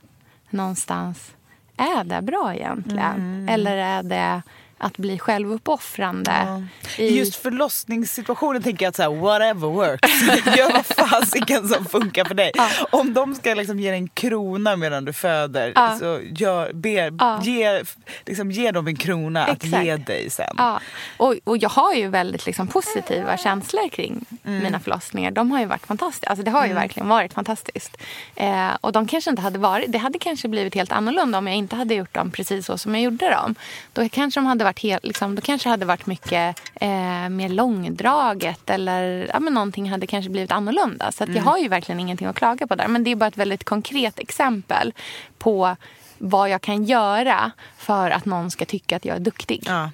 [0.51, 1.33] någonstans,
[1.77, 3.14] är det bra egentligen?
[3.16, 3.49] Mm.
[3.49, 4.43] Eller är det
[4.81, 6.66] att bli självuppoffrande?
[6.97, 10.09] i- Just förlossningssituationen tänker jag att så här, whatever works.
[10.59, 12.53] Gör vad fasiken som funkar för dig.
[12.93, 15.97] Om de ska liksom ge dig en krona medan du föder Ja.
[15.99, 17.40] så gör, ber, Ja.
[17.43, 17.83] ge,
[18.27, 19.85] liksom, ge dem en krona att Exakt.
[19.85, 20.55] ge dig sen.
[20.59, 20.81] Ja,
[21.16, 24.62] och, och jag har ju väldigt liksom positiva känslor kring Mm.
[24.62, 25.31] mina förlossningar.
[25.31, 26.27] De har ju varit fantastiska.
[26.31, 27.97] Alltså det har ju verkligen varit fantastiskt.
[28.37, 31.57] Eh, och de kanske inte hade varit, det hade kanske blivit helt annorlunda om jag
[31.57, 33.55] inte hade gjort dem precis så som jag gjorde dem.
[33.93, 37.49] Då kanske de hade varit helt, liksom, då kanske det hade varit mycket eh, mer
[37.49, 41.13] långdraget eller ja, men någonting hade kanske blivit annorlunda.
[41.13, 41.37] Så Mm.
[41.37, 42.89] jag har ju verkligen ingenting att klaga på där.
[42.89, 44.95] Men det är bara ett väldigt konkret exempel
[45.39, 45.77] på
[46.19, 49.63] vad jag kan göra för att någon ska tycka att jag är duktig.
[49.67, 49.91] Ja.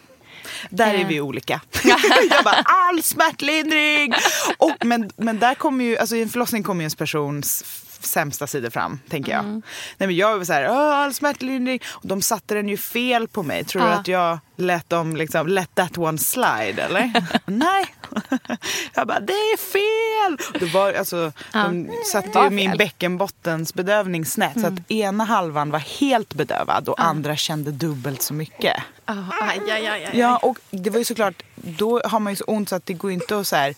[0.71, 1.07] Där är Eh.
[1.07, 1.61] vi olika.
[2.31, 4.12] jag bara, all smärtlindring!
[4.59, 7.65] Och, men, men där kommer ju, alltså i en förlossning kommer ju ens persons
[8.04, 9.40] sämsta sidor fram, tänker jag.
[9.44, 9.62] Mm.
[9.98, 11.80] Nej, men jag var så här, "Åh, all smärtlindring.
[11.88, 13.64] Och de satte den ju fel på mig.
[13.64, 13.94] Tror du Ja.
[13.94, 17.12] att jag lät dem liksom, let that one slide eller?
[17.46, 17.87] Nej.
[18.94, 20.61] jag bara, det är fel!
[20.61, 22.78] Det var, alltså, de satte ju min fel.
[22.78, 24.61] bäckenbottensbedövning snett.
[24.61, 28.76] Så att ena halvan var helt bedövad och andra kände dubbelt så mycket.
[29.04, 30.11] Ah, aj, aj, aj, aj.
[30.18, 32.94] Ja, och det var ju såklart, då har man ju så ont så att det
[32.94, 33.74] går inte att så här,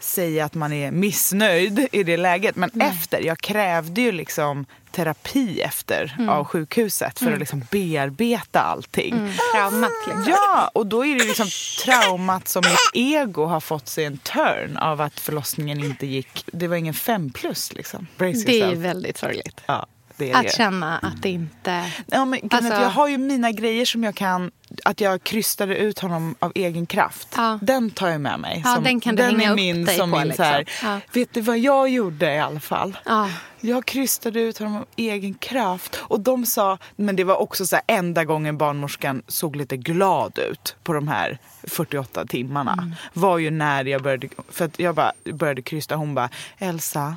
[0.00, 2.56] säga att man är missnöjd i det läget.
[2.56, 9.12] Men efter, jag krävde ju liksom terapi efter av sjukhuset för att liksom bearbeta allting.
[9.14, 10.24] Mm, traumat liksom.
[10.28, 11.46] Ja, och då är det liksom
[11.84, 16.44] traumat som mitt ego har fått sig en turn av att förlossningen inte gick.
[16.52, 18.06] Det var ingen fem plus liksom.
[18.16, 18.84] Brace Det är ju yourself.
[18.84, 19.60] väldigt sorgligt.
[19.66, 19.86] Ja,
[20.18, 20.48] det är det.
[20.48, 21.90] Att känna att det inte...
[22.06, 24.50] Ja, men, Alltså- jag har ju mina grejer som jag kan,
[24.84, 27.28] att jag krystade ut honom av egen kraft.
[27.36, 27.58] Ja.
[27.62, 28.62] Den tar jag med mig.
[28.64, 30.44] Ja, som, den kan du hänga är upp min dig som på, min, liksom.
[30.44, 31.00] så här, Ja.
[31.12, 32.98] Vet du vad jag gjorde i alla fall?
[33.04, 33.30] Ja.
[33.60, 35.96] Jag krystade ut honom av egen kraft.
[35.96, 40.38] Och de sa, men det var också så här, enda gången barnmorskan såg lite glad
[40.38, 42.72] ut på de här 48 timmarna.
[42.72, 42.94] Mm.
[43.12, 45.96] Var ju när jag började, för att jag bara började krysta.
[45.96, 46.28] Hon bara,
[46.58, 47.16] Elsa,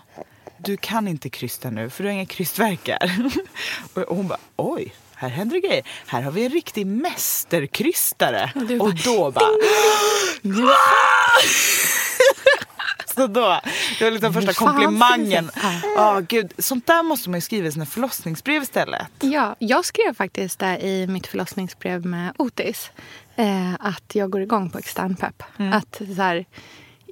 [0.63, 3.11] du kan inte krysta nu för du har inga krystverkar.
[3.93, 4.93] och hon bara, oj.
[5.15, 5.83] Här händer det grejer.
[6.05, 8.51] Här har vi en riktig mästerkrystare.
[8.55, 9.45] Och, bara, då bara...
[13.15, 13.61] Så då,
[13.99, 15.51] det var liksom första komplimangen.
[15.95, 16.53] Ja, gud.
[16.57, 19.07] Sånt där måste man ju skriva i sina förlossningsbrev istället.
[19.19, 22.91] Ja, jag skrev faktiskt det i mitt förlossningsbrev med Otis.
[23.35, 25.43] Eh, att jag går igång på extern pepp.
[25.57, 26.45] Att så här,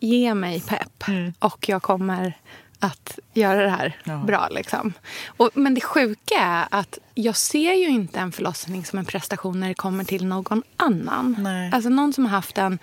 [0.02, 1.04] ge mig pepp
[1.40, 2.38] och jag kommer
[2.80, 4.18] att göra det här Ja.
[4.18, 4.48] bra.
[4.52, 4.94] Liksom.
[5.28, 9.60] Och, men det sjuka är att jag ser ju inte en förlossning som en prestation
[9.60, 11.36] när det kommer till någon annan.
[11.40, 11.72] Nej.
[11.74, 12.80] Alltså någon som har haft en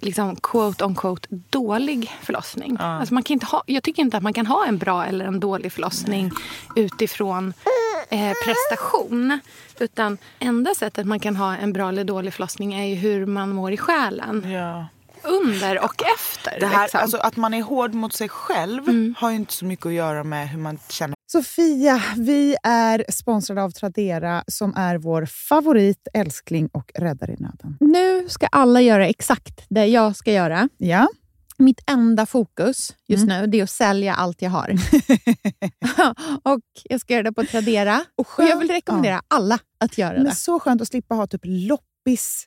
[0.00, 2.76] liksom, quote on quote dålig förlossning.
[2.80, 5.24] Alltså man kan inte ha, jag tycker inte att man kan ha en bra eller
[5.24, 6.30] en dålig förlossning
[6.76, 7.54] utifrån
[8.10, 9.40] eh, prestation.
[9.78, 13.50] Utan enda sättet man kan ha en bra eller dålig förlossning är ju hur man
[13.50, 14.52] mår i själen.
[14.52, 14.86] Ja.
[15.24, 16.60] Under och efter.
[16.60, 17.00] Det här, liksom.
[17.00, 20.24] alltså, att man är hård mot sig själv har ju inte så mycket att göra
[20.24, 21.14] med hur man känner.
[21.26, 27.76] Sofia, vi är sponsrade av Tradera som är vår favorit, älskling och räddare i nöden.
[27.80, 30.68] Nu ska alla göra exakt det jag ska göra.
[30.78, 31.08] Ja,
[31.58, 34.68] Mitt enda fokus just nu det är att sälja allt jag har.
[36.54, 38.04] och Jag ska göra det på Tradera.
[38.16, 40.34] Och, jag vill rekommendera alla att göra men det.
[40.34, 42.46] så skönt att slippa ha typ loppis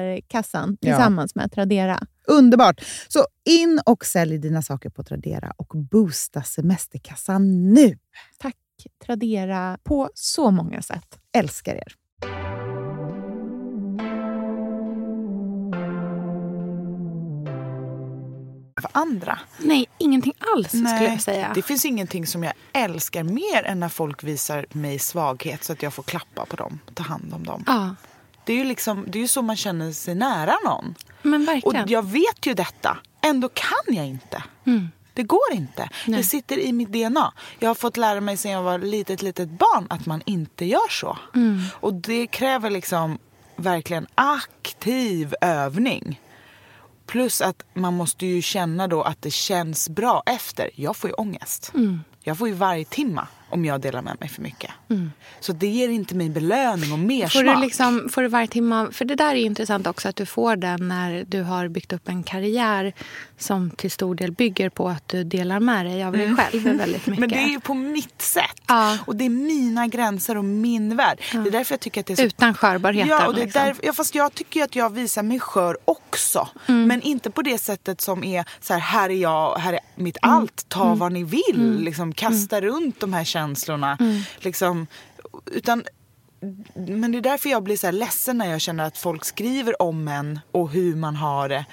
[0.00, 0.76] Ja.
[0.80, 2.00] tillsammans med Tradera.
[2.26, 2.80] Underbart!
[3.08, 7.98] Så in och sälj dina saker på Tradera och boosta semesterkassan nu.
[8.38, 8.56] Tack
[9.06, 11.18] Tradera på så många sätt.
[11.32, 11.94] Älskar er!
[18.80, 19.38] För andra.
[19.58, 21.52] Nej, ingenting alls skulle jag säga.
[21.54, 25.82] Det finns ingenting som jag älskar mer än när folk visar mig svaghet så att
[25.82, 27.64] jag får klappa på dem och ta hand om dem.
[27.66, 27.94] Ja,
[28.46, 30.94] Det är ju liksom, det är så man känner sig nära någon.
[31.22, 31.88] men Och verkligen.
[31.88, 32.96] jag vet ju detta.
[33.22, 34.42] Ändå kan jag inte.
[34.66, 34.88] Mm.
[35.14, 35.88] Det går inte.
[36.06, 37.32] Det sitter i mitt DNA.
[37.58, 40.90] Jag har fått lära mig sedan jag var litet, litet barn att man inte gör
[40.90, 41.18] så.
[41.34, 41.60] Mm.
[41.80, 43.18] Och det kräver liksom
[43.56, 46.20] verkligen aktiv övning.
[47.06, 50.70] Plus att man måste ju känna då att det känns bra efter.
[50.74, 51.70] Jag får ju ångest.
[51.74, 52.00] Mm.
[52.20, 54.70] Jag får ju varje timma om jag delar med mig för mycket.
[55.40, 57.28] Så det ger inte mig belöning och mer Mm.
[57.30, 57.56] Får smak.
[57.56, 58.88] du, liksom, får du varje timme...
[58.92, 62.08] För det där är intressant också att du får den när du har byggt upp
[62.08, 62.92] en karriär
[63.38, 67.06] som till stor del bygger på att du delar med dig av dig själv väldigt
[67.06, 67.06] mycket.
[67.06, 67.20] Mm.
[67.20, 68.62] Men det är ju på mitt sätt.
[68.66, 68.98] Ja.
[69.06, 71.20] Och det är mina gränser och min värld.
[71.32, 73.08] Det är därför jag tycker att det är så Utan skörbarheten.
[73.08, 73.62] Ja, och det är liksom.
[73.62, 76.48] därför, ja, fast jag tycker att jag visar mig skör också.
[76.66, 76.88] Mm.
[76.88, 80.16] Men inte på det sättet som är så här, här är jag, här är mitt
[80.22, 80.36] Mm.
[80.36, 81.78] allt, ta vad ni vill.
[81.80, 83.43] Liksom, kasta runt de här känslorna.
[84.00, 84.22] Mm.
[84.38, 84.86] Liksom,
[85.46, 85.84] utan,
[86.74, 89.82] men det är därför jag blir så här ledsen när jag känner att folk skriver
[89.82, 91.64] om en och hur man har det.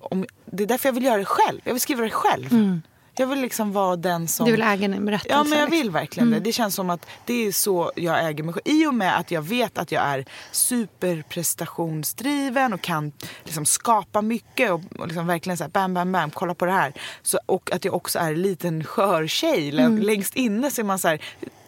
[0.00, 1.60] Om, det är därför jag vill göra det själv.
[1.64, 2.80] Jag vill skriva det själv.
[3.16, 4.46] Jag vill liksom vara den som...
[4.46, 4.52] Mm.
[4.52, 5.36] Du vill äga din berättelse.
[5.36, 6.40] Ja, men jag vill verkligen det.
[6.40, 8.62] Det känns som att det är så jag äger mig själv.
[8.64, 13.12] I och med att jag vet att jag är superprestationsdriven och kan
[13.44, 16.72] liksom skapa mycket och, och liksom verkligen så här bam, bam, bam, kolla på det
[16.72, 16.92] här.
[17.22, 19.80] Så, och att jag också är en liten skör tjej.
[19.80, 19.98] Mm.
[19.98, 21.20] Längst inne så är man så här,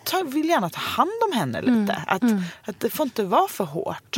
[0.05, 1.81] ta, vill gärna ta hand om henne Mm.
[1.81, 2.03] lite.
[2.07, 2.23] Att,
[2.65, 4.17] att det får inte vara för hårt.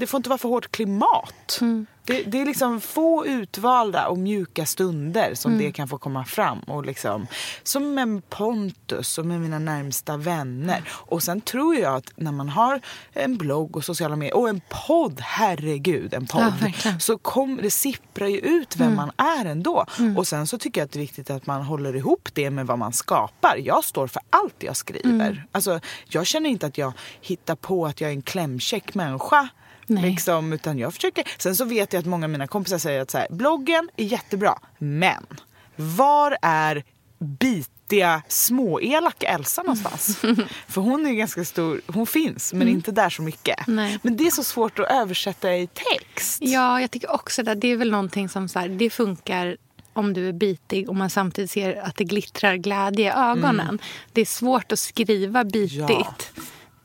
[0.00, 1.58] Det får inte vara för hårt klimat.
[1.60, 1.86] Mm.
[2.04, 5.64] Det, det är liksom få utvalda och mjuka stunder som Mm.
[5.64, 6.58] det kan få komma fram.
[6.58, 7.26] Och liksom,
[7.62, 10.82] som med Pontus och med mina närmsta vänner.
[10.92, 12.80] Och sen tror jag att när man har
[13.12, 16.72] en blogg och sociala medier och en podd, herregud en podd.
[16.84, 19.86] Ja, så kom, det sipprar ju ut vem man är ändå.
[20.16, 22.66] Och sen så tycker jag att det är viktigt att man håller ihop det med
[22.66, 23.56] vad man skapar.
[23.64, 25.46] Jag står för allt jag skriver.
[25.52, 29.48] Alltså, jag känner inte att jag hittar på att jag är en klämkäck människa.
[29.90, 30.10] Nej.
[30.10, 31.24] Liksom, utan jag försöker.
[31.38, 34.04] Sen så vet jag att många av mina kompisar säger att så här, bloggen är
[34.04, 35.26] jättebra, men
[35.76, 36.84] var är
[37.18, 40.16] bitiga småelaka Elsa någonstans?
[40.68, 43.66] För hon är ganska stor, hon finns men inte där så mycket.
[43.66, 43.98] Nej.
[44.02, 46.38] Men det är så svårt att översätta i text.
[46.42, 47.54] Ja, jag tycker också det.
[47.54, 49.56] Det är väl någonting som så här, det funkar
[49.92, 53.78] om du är bitig och man samtidigt ser att det glittrar glädje i ögonen.
[54.12, 56.32] Det är svårt att skriva bitigt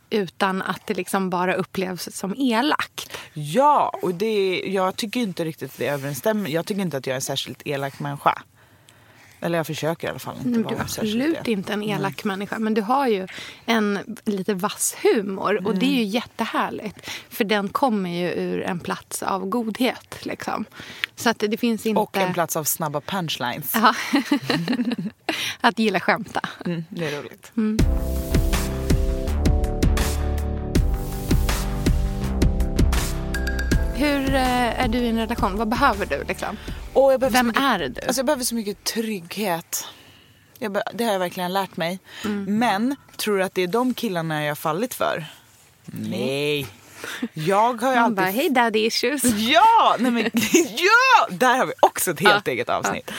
[0.09, 3.17] utan att det liksom bara upplevs som elakt.
[3.33, 6.49] Ja, och det, jag tycker inte riktigt det överensstämmer.
[6.49, 8.41] Jag tycker inte att jag är en särskilt elak människa.
[9.41, 11.51] Eller jag försöker i alla fall inte Men vara du är särskilt absolut det.
[11.51, 12.59] inte en elak människa.
[12.59, 13.27] Men du har ju
[13.65, 15.67] en lite vass humor.
[15.67, 16.07] Och det är ju Mm.
[16.09, 17.09] jättehärligt.
[17.29, 20.17] För den kommer ju ur en plats av godhet.
[20.25, 20.65] Liksom.
[21.15, 21.99] Så att det finns inte...
[22.01, 23.71] Och en plats av snabba punchlines.
[23.73, 23.95] Ja.
[25.61, 26.41] att gilla skämta.
[26.65, 27.51] Mm, det är roligt.
[33.97, 35.57] Hur eh, är du i en relation?
[35.57, 36.23] Vad behöver du?
[36.23, 36.57] Liksom?
[36.93, 37.85] Och jag behöver Vem mycket, är du?
[37.85, 39.87] Alltså jag behöver så mycket trygghet.
[40.59, 41.99] Be, det har jag verkligen lärt mig.
[42.47, 45.25] Men tror du att det är de killarna jag har fallit för?
[45.85, 46.67] Nej.
[47.33, 48.15] Jag har ju alltid...
[48.15, 49.23] bara, hej daddy issues.
[49.37, 49.95] Ja!
[49.99, 50.23] Nej men,
[50.53, 51.27] ja!
[51.29, 53.11] Där har vi också ett helt eget avsnitt.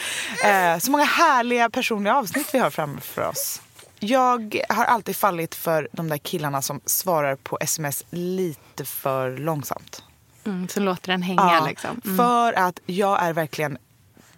[0.44, 3.60] Eh, så många härliga personliga avsnitt vi har framför oss.
[3.98, 10.02] Jag har alltid fallit för de där killarna som svarar på sms lite för långsamt.
[10.46, 12.00] Mm, så låter den hänga Ja, liksom.
[12.04, 12.16] Mm.
[12.16, 13.78] För att jag är verkligen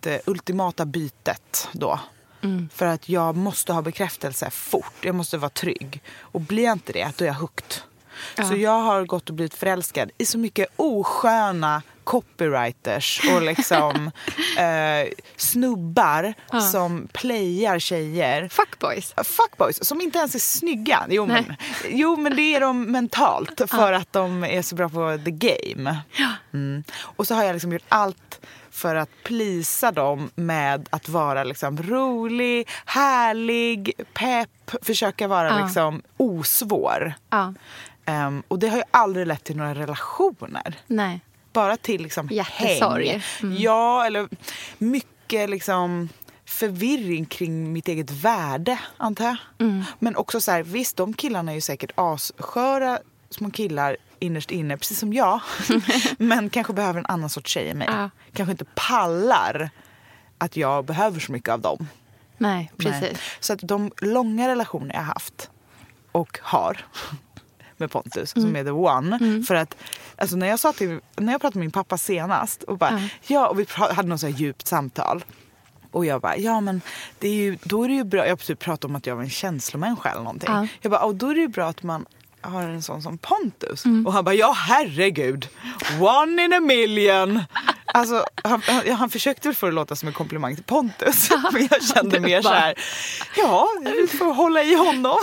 [0.01, 2.01] det ultimata bytet då.
[2.43, 2.69] Mm.
[2.75, 4.95] För att jag måste ha bekräftelse fort.
[5.01, 6.03] Jag måste vara trygg.
[6.21, 7.75] Och blir jag inte det, då är jag hooked.
[8.49, 14.11] Så jag har gått och blivit förälskad i så mycket osköna copywriters och liksom
[14.59, 16.35] eh, snubbar
[16.73, 18.49] som playar tjejer.
[18.49, 19.15] Fuckboys.
[19.25, 21.07] Fuckboys som inte ens är snygga.
[21.09, 21.57] Jo men,
[21.89, 25.99] jo, men det är de mentalt för att de är så bra på the game.
[26.53, 26.85] Mm.
[27.01, 28.41] Och så har jag liksom gjort allt
[28.71, 37.15] för att plisa dem med att vara liksom rolig, härlig, pepp, försöka vara liksom osvår.
[37.31, 37.55] Ja.
[38.05, 40.75] Ehm, och det har ju aldrig lett till några relationer.
[40.87, 41.21] Nej.
[41.53, 43.09] Bara till liksom Hjärtesorg.
[43.09, 43.21] Mm.
[43.41, 43.57] häng.
[43.63, 44.29] Ja, eller
[44.79, 46.09] mycket liksom
[46.45, 49.37] förvirring kring mitt eget värde, antar jag.
[49.59, 49.85] Mm.
[49.99, 52.99] Men också så här, visst de killarna är ju säkert assköra
[53.31, 55.41] små killar innerst inne, precis som jag.
[56.19, 57.89] Men kanske behöver en annan sorts tjej än mig.
[57.91, 58.11] Ja.
[58.33, 59.71] Kanske inte pallar
[60.39, 61.89] att jag behöver så mycket av dem.
[62.39, 63.01] Nej, Nej.
[63.01, 63.19] precis.
[63.41, 65.51] Så att de långa relationer jag haft
[66.13, 66.87] och har
[67.79, 69.43] med Pontus som är the one.
[69.43, 69.77] För att
[70.17, 73.49] alltså när jag sa till, när jag pratade med min pappa senast och bara ja
[73.49, 75.25] och vi hade något så djupt samtal.
[75.91, 76.81] Och jag bara, ja men
[77.19, 79.23] det är ju, då är det ju bra, jag typ pratade om att jag var
[79.23, 80.51] en känslomänniska eller någonting.
[80.53, 80.67] Ja.
[80.81, 82.07] Jag bara, och då är det ju bra att man
[82.41, 83.85] har en sån som Pontus.
[84.07, 85.49] Och han bara, ja herregud,
[86.01, 87.43] one in a million.
[87.95, 91.31] Alltså, han, han, han försökte väl få det att låta som en komplimang till Pontus.
[91.53, 92.75] Men jag kände mer så här,
[93.37, 95.17] ja, vi får hålla i honom.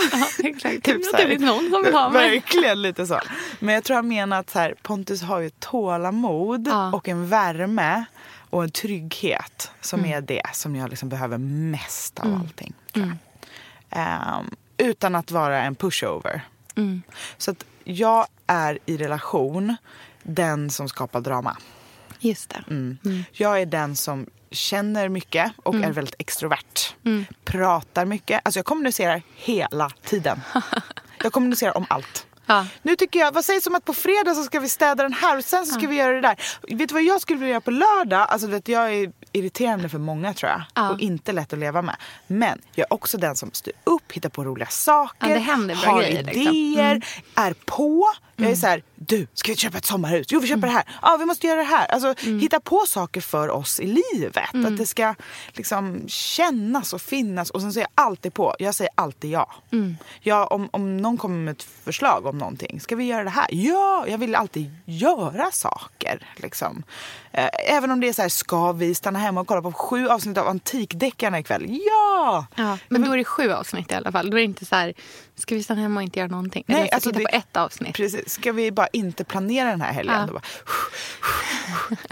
[0.44, 0.84] Exakt.
[0.84, 1.38] Typ så här.
[1.38, 2.30] någon som vill ha mig.
[2.30, 3.20] Verkligen lite så.
[3.58, 6.92] Men jag tror han menar att så här, Pontus har ju tålamod Ja.
[6.92, 8.04] och en värme
[8.50, 10.12] och en trygghet som Mm.
[10.12, 12.74] är det som jag liksom behöver mest av allting.
[12.92, 13.16] Tror jag.
[13.90, 16.40] Ehm, utan att vara en pushover.
[16.76, 17.02] Mm.
[17.38, 19.76] Så att jag är i relation
[20.22, 21.56] den som skapar drama.
[22.20, 22.64] Just det.
[22.70, 22.98] Mm.
[23.32, 25.88] Jag är den som känner mycket och Mm.
[25.90, 26.94] är väldigt extrovert.
[27.44, 28.40] Pratar mycket.
[28.44, 30.40] Alltså jag kommunicerar hela tiden.
[31.22, 32.26] jag kommunicerar om allt.
[32.48, 32.66] Ja.
[32.82, 35.38] Nu tycker jag, vad sägs om att på fredag så ska vi städa den här
[35.38, 36.36] och sen så ska vi göra det där.
[36.76, 38.26] Vet du vad jag skulle vilja göra på lördag?
[38.28, 40.62] Alltså vet, jag är irriterande för många tror jag.
[40.74, 40.90] Ja.
[40.90, 41.96] Och inte lätt att leva med.
[42.26, 45.28] Men jag är också den som styr upp, hittar på roliga saker.
[45.28, 46.42] Ja, det händer bra har grejer, liksom.
[46.42, 48.04] idéer, är på.
[48.36, 50.26] Jag är så här, du ska vi köpa ett sommarhus?
[50.30, 50.84] Jo vi köper det här.
[51.02, 51.86] Ja vi måste göra det här.
[51.86, 54.44] Alltså hitta på saker för oss i livet.
[54.66, 55.14] Att det ska
[55.52, 57.50] liksom kännas och finnas.
[57.50, 58.54] Och sen så är jag alltid på.
[58.58, 59.52] Jag säger alltid ja.
[60.20, 62.80] ja om, om någon kommer med ett förslag om någonting.
[62.80, 63.46] Ska vi göra det här?
[63.50, 66.26] Ja, jag vill alltid göra saker.
[66.36, 66.82] Liksom.
[67.32, 70.08] Eh, Även om det är så här, ska vi stanna hemma och kolla på sju
[70.08, 71.66] avsnitt av Antikdeckarna ikväll?
[71.86, 72.46] Ja!
[72.54, 74.30] Ja, men då är det sju avsnitt i alla fall.
[74.30, 74.94] Då är det inte så här,
[75.36, 76.64] ska vi stanna hemma och inte göra någonting?
[76.66, 77.94] Nej, Eller ska alltså titta det- på ett avsnitt?
[77.94, 78.25] Precis.
[78.26, 80.14] Ska vi bara inte planera den här helgen?
[80.26, 80.32] Ja.
[80.32, 80.42] Bara,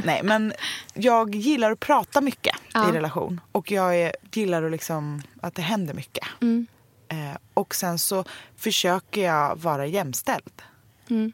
[0.04, 0.52] Nej, men
[0.94, 2.88] jag gillar att prata mycket Ja.
[2.88, 3.40] i relation.
[3.52, 6.26] Och jag är, gillar att, liksom, att det händer mycket.
[6.42, 6.66] Mm.
[7.08, 8.24] Eh, och sen så
[8.56, 10.62] försöker jag vara jämställd.
[11.10, 11.32] Mm.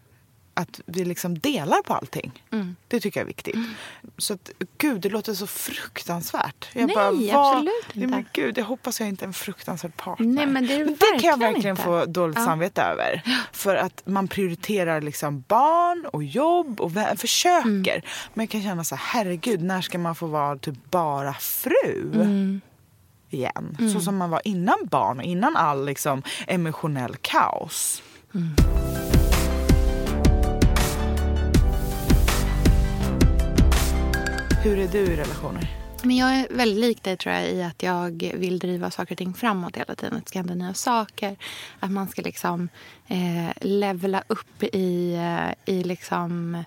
[0.54, 2.42] Att vi liksom delar på allting.
[2.88, 3.54] Det tycker jag är viktigt.
[3.54, 3.70] Mm.
[4.18, 6.68] Så att, gud, det låter så fruktansvärt.
[6.72, 8.06] Jag Nej, bara, vad- absolut inte.
[8.06, 10.26] men gud, jag hoppas jag inte är en fruktansvärd partner.
[10.26, 11.82] Nej, men det är du det kan jag verkligen inte.
[11.82, 12.44] få dåligt Ja.
[12.44, 13.22] samvete över.
[13.52, 17.68] För att man prioriterar liksom barn och jobb och vä- försöker.
[17.68, 18.02] Mm.
[18.34, 22.10] Men jag kan känna så här, herregud, när ska man få vara typ bara fru?
[22.14, 22.60] Mm.
[23.30, 23.90] Igen.
[23.94, 28.02] Så som man var innan barn och innan all liksom emotionell kaos.
[34.62, 35.66] Hur är du i relationer?
[36.02, 39.18] Men jag är väldigt lik dig tror jag i att jag vill driva saker och
[39.18, 40.16] ting framåt hela tiden.
[40.16, 41.36] Att det ska hända nya saker.
[41.80, 42.68] Att man ska liksom
[43.06, 46.64] eh, levla upp i, eh, i liksom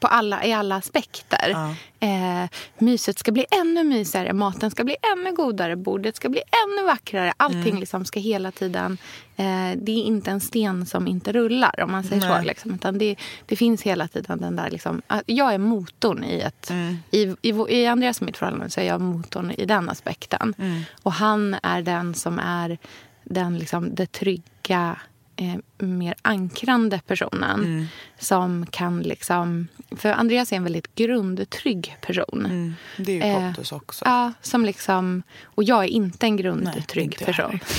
[0.00, 1.48] på alla, i alla aspekter.
[1.50, 1.74] Ja.
[2.00, 6.86] Eh, myset ska bli ännu mysigare, maten ska bli ännu godare, bordet ska bli ännu
[6.86, 7.32] vackrare.
[7.36, 8.98] Allting liksom ska hela tiden...
[9.36, 12.28] Eh, det är inte en sten som inte rullar, om man säger så.
[12.28, 12.44] Nej.
[12.44, 13.16] Liksom, utan det,
[13.46, 14.70] det finns hela tiden den där...
[14.70, 16.70] Liksom, att jag är motorn i ett...
[17.10, 20.54] I, i, vår- I Andreas och mitt förhållande så är jag motorn i den aspekten.
[21.02, 22.78] Och han är den som är
[23.24, 24.96] den, liksom, det trygga
[25.36, 27.88] eh, mer ankrande personen.
[28.18, 29.68] Som kan liksom...
[29.96, 32.46] För Andreas är en väldigt grundtrygg person.
[32.46, 32.74] Mm.
[32.96, 34.04] Det är ju Eh, Pontus också.
[34.04, 35.22] Ja, som liksom...
[35.44, 37.60] Och jag är inte en grundtrygg jag person.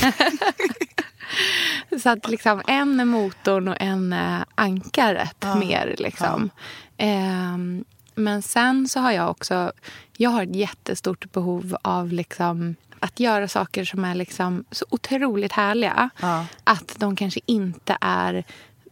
[2.02, 5.96] Så att liksom en är motorn och en är ankaret mer.
[5.98, 6.50] Liksom.
[6.98, 7.86] Ehm,
[8.16, 9.72] men sen så har jag också...
[10.18, 12.76] Jag har ett jättestort behov av liksom
[13.06, 16.10] att göra saker som är liksom så otroligt härliga.
[16.22, 16.46] Ja.
[16.64, 18.44] Att de kanske inte är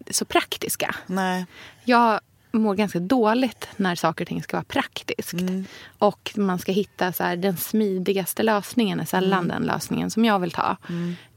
[0.09, 0.95] så praktiska.
[1.07, 1.45] Nej.
[1.83, 2.19] Jag
[2.51, 5.33] mår ganska dåligt när saker och ting ska vara praktiskt.
[5.33, 5.65] Mm.
[5.97, 10.39] Och man ska hitta så här, den smidigaste lösningen är sällan den lösningen som jag
[10.39, 10.77] vill ta.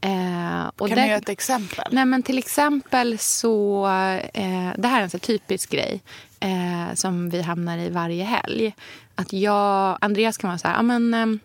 [0.01, 0.95] Eh, och Mm.
[0.95, 1.85] Kan du ge ett exempel?
[1.91, 3.87] Nej, men till exempel så...
[4.33, 6.01] Eh, det här är en så typisk grej
[6.39, 8.75] eh, som vi hamnar i varje helg.
[9.15, 9.97] Att jag...
[10.01, 10.75] Andreas kan vara så här...
[10.75, 11.39] Ja, men, ehm,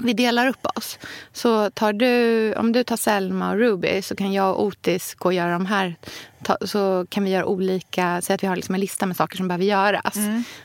[0.00, 0.98] vi delar upp oss.
[1.32, 5.28] Så tar du, om du tar Selma och Ruby så kan jag och Otis gå
[5.28, 5.96] och göra de här.
[6.42, 9.36] Ta, så kan vi göra olika, säg att vi har liksom en lista med saker
[9.36, 10.16] som behöver göras.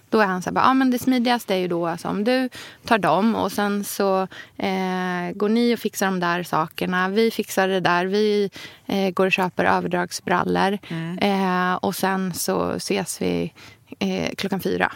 [0.09, 2.49] Då är han så här, ja, men det smidigaste är ju då alltså, om du
[2.85, 4.21] tar dem och sen så
[4.57, 7.09] eh, går ni och fixar de där sakerna.
[7.09, 8.05] Vi fixar det där.
[8.05, 8.49] Vi
[8.85, 10.77] eh, går och köper överdragsbrallor.
[11.21, 13.53] Eh, och sen så ses vi
[13.99, 14.91] eh, klockan fyra.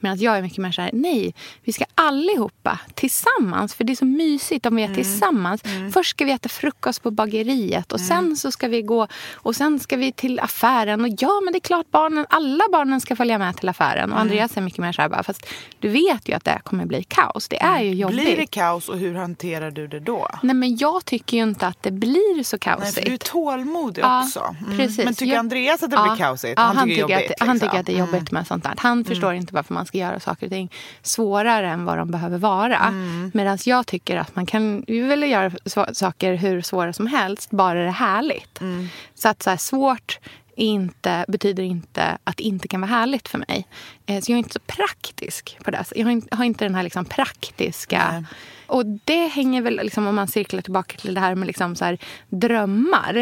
[0.00, 3.74] Medan jag är mycket mer så här, nej, vi ska allihopa tillsammans.
[3.74, 5.62] För det är så mysigt om vi är tillsammans.
[5.92, 9.80] Först ska vi äta frukost på bageriet och sen så ska vi gå och sen
[9.80, 11.00] ska vi till affären.
[11.04, 14.12] Och ja, men det är klart barnen, alla barnen ska följa med till affären.
[14.12, 15.46] Och Andreas är mycket mer så här, bara, fast
[15.78, 17.48] du vet ju att det kommer bli kaos.
[17.48, 18.20] Det är ju jobbigt.
[18.24, 20.28] Blir det kaos och hur hanterar du det då?
[20.42, 22.94] Nej, men jag tycker ju inte att det blir så Nej, kaosigt.
[22.94, 24.54] för du är tålmodig Ja, också.
[24.66, 24.78] Mm.
[24.78, 25.04] precis.
[25.04, 26.02] Men tycker Jag- Andreas att det Ja.
[26.02, 26.54] blir kaosigt?
[26.56, 27.68] Ja, han, tycker tycker är jobbigt, att, han liksom.
[27.68, 28.74] tycker att det är jobbigt med sånt där.
[28.78, 32.38] Han förstår inte varför man ska göra saker och ting svårare än vad de behöver
[32.38, 32.78] vara.
[32.78, 33.30] Mm.
[33.34, 35.50] Medan jag tycker att man kan vi vill göra
[35.92, 38.60] saker hur svåra som helst, bara det är härligt.
[38.60, 38.88] Mm.
[39.14, 40.18] Så att så här, svårt
[40.56, 43.66] inte, betyder inte att det inte kan vara härligt för mig.
[44.06, 45.84] Eh, Så jag är inte så praktisk på det.
[45.94, 48.10] Jag har inte, har inte den här liksom praktiska...
[48.12, 48.24] Nej.
[48.66, 51.84] Och det hänger väl, liksom, om man cirklar tillbaka till det här med liksom så
[51.84, 51.98] här,
[52.28, 53.16] drömmar.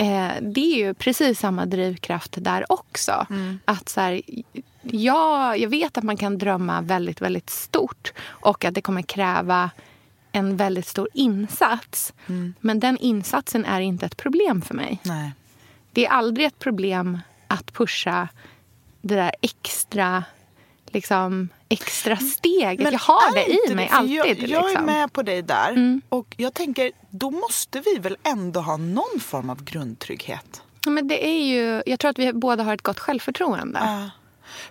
[0.00, 3.26] Eh, det är ju precis samma drivkraft där också.
[3.64, 4.22] Att så här,
[4.92, 9.70] ja, jag vet att man kan drömma väldigt, väldigt stort och att det kommer kräva
[10.32, 12.12] en väldigt stor insats.
[12.60, 15.00] Men den insatsen är inte ett problem för mig.
[15.02, 15.32] Nej.
[15.92, 17.18] Det är aldrig ett problem
[17.48, 18.28] att pusha
[19.00, 20.24] det där extra,
[20.86, 22.92] liksom, extra steget.
[22.92, 24.16] jag har det i mig alltid.
[24.16, 24.86] Jag, jag är liksom.
[24.86, 26.00] med på dig där.
[26.08, 30.62] Och jag tänker, då måste vi väl ändå ha någon form av grundtrygghet?
[30.86, 33.80] Men det är ju, jag tror att vi båda har ett gott självförtroende.
[33.82, 34.10] Ja.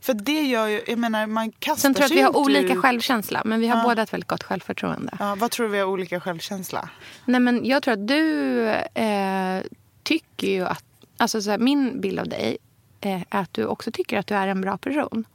[0.01, 2.73] För det gör ju, jag menar man kastar Sen tror jag att vi har olika
[2.73, 5.17] ur- självkänsla, men vi har båda ett väldigt gott självförtroende.
[5.19, 6.89] Ja, vad tror du vi har olika självkänsla?
[7.25, 8.63] Nej, men jag tror att du
[8.93, 9.61] eh,
[10.03, 10.83] tycker ju att...
[11.17, 12.57] Alltså så här, min bild av dig
[13.01, 15.25] eh, är att du också tycker att du är en bra person.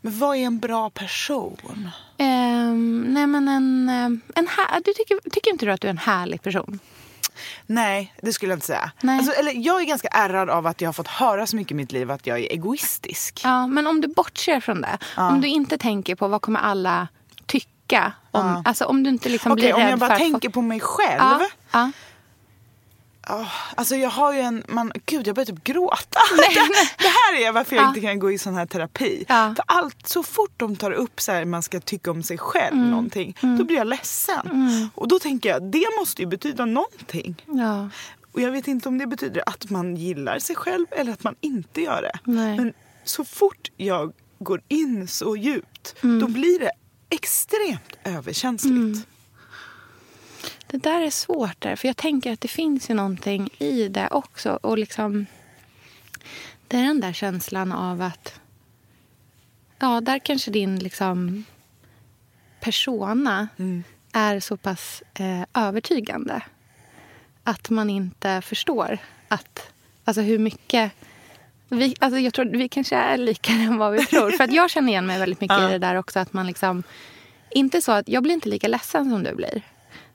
[0.00, 1.90] Men vad är en bra person?
[2.18, 3.88] Ehm, nej, men en...
[3.88, 6.78] eh, en här, du tycker, tycker inte du att du är en härlig person?
[7.66, 8.92] Nej, det skulle jag inte säga.
[9.00, 9.18] Nej.
[9.18, 11.74] Alltså, eller, jag är ganska ärrad av att jag har fått höra så mycket i
[11.74, 13.40] mitt liv att jag är egoistisk.
[13.44, 14.98] Ja, men om du bortser från det.
[15.16, 17.08] Om du inte tänker på vad kommer alla
[17.46, 18.12] tycka.
[18.30, 20.80] Om, Alltså om du inte liksom Okej, blir om jag bara för tänker på mig
[20.80, 21.40] själv.
[21.72, 21.90] Ja,
[23.30, 26.20] Åh, alltså jag har ju en, man, gud jag börjar typ gråta.
[26.36, 26.60] det,
[26.98, 27.88] det här är varför jag Ja.
[27.88, 29.24] inte kan gå i sån här terapi.
[29.28, 29.54] Ja.
[29.56, 32.76] För allt, så fort de tar upp så här, man ska tycka om sig själv
[32.76, 32.90] Mm.
[32.90, 34.90] någonting, då blir jag ledsen.
[34.94, 37.42] Och då tänker jag, det måste ju betyda någonting.
[37.46, 37.88] Ja.
[38.32, 41.34] Och jag vet inte om det betyder att man gillar sig själv eller att man
[41.40, 42.18] inte gör det.
[42.24, 42.56] Nej.
[42.56, 42.72] Men
[43.04, 46.20] så fort jag går in så djupt, Mm.
[46.20, 46.70] då blir det
[47.10, 49.06] extremt överkänsligt.
[50.72, 54.08] Det där är svårt där, för jag tänker att det finns ju någonting i det
[54.10, 54.58] också.
[54.62, 55.26] Och liksom,
[56.68, 58.40] det är den där känslan av att...
[59.78, 61.44] Ja, där kanske din liksom
[62.60, 63.48] persona
[64.12, 66.42] är så pass eh, övertygande
[67.44, 68.98] att man inte förstår
[69.28, 69.72] att,
[70.04, 70.92] alltså hur mycket...
[71.68, 74.30] Vi, alltså jag tror vi kanske är likare än vad vi tror.
[74.30, 76.18] För att jag känner igen mig väldigt mycket i det där också.
[76.18, 76.82] Att man liksom,
[77.50, 79.62] inte så att Jag blir inte lika ledsen som du blir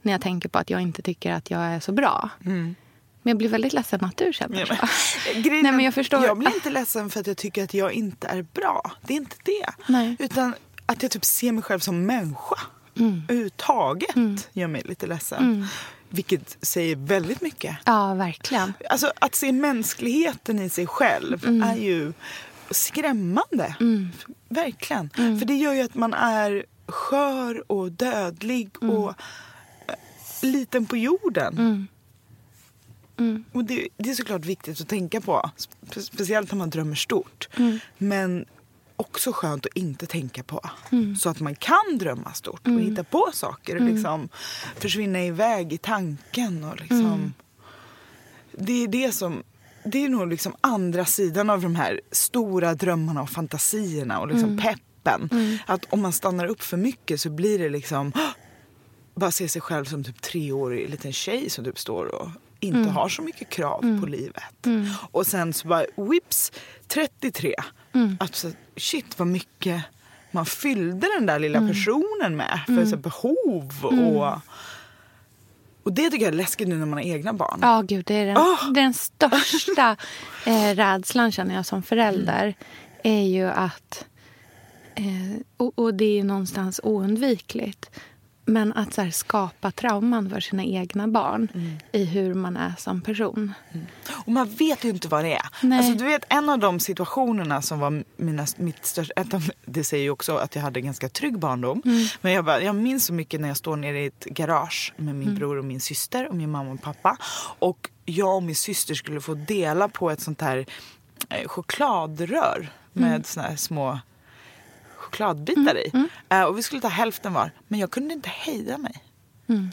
[0.08, 2.30] när jag tänker på att jag inte tycker att jag är så bra.
[2.40, 2.76] Men
[3.24, 4.74] jag blir väldigt ledsen att du känner så.
[5.34, 6.26] grejen Nej, men jag förstår.
[6.26, 8.92] Jag blir inte ledsen för att jag tycker att jag inte är bra.
[9.08, 9.70] Det är inte det.
[9.88, 10.16] Nej.
[10.20, 10.56] Utan
[10.86, 12.56] att jag typ ser mig själv som människa.
[13.00, 13.22] Mm.
[13.28, 15.68] Överhuvudtaget gör mig lite ledsen.
[16.10, 17.78] Vilket säger väldigt mycket.
[17.86, 18.74] Ja, verkligen.
[18.90, 21.70] Alltså att se mänskligheten i sig själv Mm.
[21.70, 22.14] är ju
[22.70, 23.76] skrämmande.
[24.50, 25.10] Verkligen.
[25.10, 28.96] För det gör ju att man är skör och dödlig Mm.
[28.96, 29.14] och
[30.44, 31.88] liten på jorden.
[33.52, 35.52] Och det, det är såklart viktigt att tänka på.
[35.58, 37.50] Spe- Speciellt när man drömmer stort.
[37.98, 38.46] Men
[38.96, 40.62] också skönt att inte tänka på.
[41.20, 44.30] Så att man kan drömma stort och hitta på saker och liksom
[44.76, 46.64] försvinna iväg i tanken.
[46.64, 47.34] Och liksom,
[48.52, 49.44] Det är det som
[49.86, 54.58] det är nog liksom andra sidan av de här stora drömmarna och fantasierna och liksom
[54.58, 55.30] peppen.
[55.66, 58.12] Att om man stannar upp för mycket så blir det liksom
[59.20, 63.10] bara se sig själv som typ treårig liten tjej som typ står och inte har
[63.10, 64.68] så mycket krav på livet.
[65.12, 66.52] Och sen så bara whips,
[66.88, 67.56] 33.
[68.20, 69.84] Att så, shit vad mycket
[70.32, 73.72] man fyllde den där lilla personen med för så, behov.
[73.84, 74.42] Och,
[75.84, 77.60] och det tycker jag är läskigt nu när man har egna barn.
[77.62, 78.72] Ja, gud, det är den, Åh!
[78.72, 79.98] den största
[80.46, 82.56] eh, rädslan känner jag som förälder.
[83.04, 84.06] är ju att...
[84.96, 87.90] Eh, och, och det är någonstans oundvikligt.
[88.50, 91.48] Men att så här, skapa trauman för sina egna barn
[91.92, 93.54] i hur man är som person.
[94.10, 95.46] Och man vet ju inte vad det är.
[95.62, 95.78] Nej.
[95.78, 99.22] Alltså, du vet en av de situationerna som var mina, mitt största...
[99.22, 101.82] Ett av, det säger ju också att jag hade en ganska trygg barndom.
[102.22, 105.16] Men jag, bara, jag minns så mycket när jag står nere i ett garage med
[105.16, 107.18] min bror och min syster och min mamma och pappa.
[107.60, 110.66] Och jag och min syster skulle få dela på ett sånt här
[111.30, 114.00] eh, chokladrör med såna här små
[115.08, 115.92] chokladbitar i.
[116.30, 117.52] Eh, och vi skulle ta hälften var.
[117.68, 119.04] Men jag kunde inte hejda mig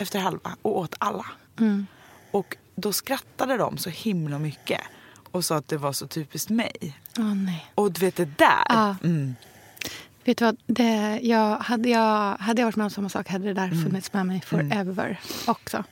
[0.00, 1.26] efter halva och åt alla.
[2.30, 4.80] Och då skrattade de så himla mycket
[5.30, 6.98] och sa att det var så typiskt mig.
[7.18, 7.66] Åh, nej.
[7.74, 8.64] Och du vet det där.
[8.68, 8.96] Ja.
[9.04, 9.34] Mm.
[10.24, 10.56] Vet du vad?
[10.66, 14.12] Det, jag, hade, jag, hade jag varit med om samma sak hade det där funnits
[14.12, 15.84] med mig forever också.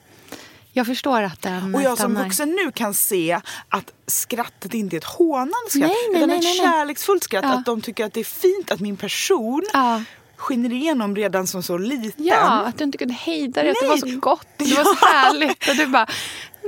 [0.75, 2.25] Jag förstår att den Och jag som stannar.
[2.25, 6.39] vuxen nu kan se att skrattet inte är ett hånande skratt Nej, nej, utan nej,
[6.39, 7.45] ett nej, kärleksfullt skratt.
[7.45, 7.53] Ja.
[7.53, 10.03] Att de tycker att det är fint att min person Ja.
[10.37, 12.25] skiner igenom redan som så liten.
[12.27, 13.71] Ja, att du inte kunde hejda dig.
[13.71, 14.47] Att det var så gott.
[14.57, 15.69] Det var så härligt.
[15.69, 16.07] Och du bara...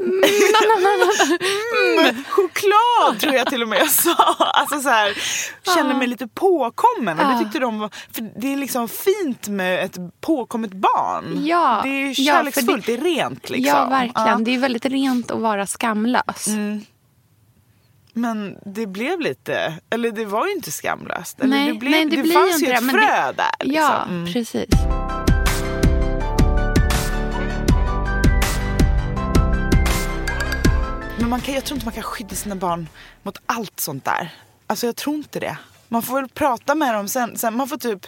[0.04, 1.98] Mm.
[1.98, 4.14] Mm, choklad tror jag till och med jag sa.
[4.38, 5.12] Alltså så här,
[5.74, 7.18] kände mig lite påkommen.
[7.18, 7.38] Och det Ja.
[7.38, 11.46] tyckte de var, för det är liksom fint med ett påkommet barn.
[11.46, 11.80] Ja.
[11.82, 13.76] Det är ju Ja, kärleksfullt, det- det, är rent liksom.
[13.78, 14.28] Ja, verkligen.
[14.28, 14.38] Ja.
[14.44, 16.46] Det är väldigt rent att vara skamlös.
[18.16, 21.40] Men det blev lite, eller det var ju inte skamlöst.
[21.40, 23.66] Eller Nej, det, blev, nej, det det, fanns ju ett frö det- där.
[23.66, 23.82] Liksom.
[23.82, 24.32] Ja, Mm.
[24.32, 24.68] precis.
[31.24, 32.88] Men man kan, jag tror inte man kan skydda sina barn
[33.22, 34.34] mot allt sånt där.
[34.66, 35.58] Alltså jag tror inte det.
[35.88, 37.36] Man får väl prata med dem sen.
[37.36, 38.06] sen man får typ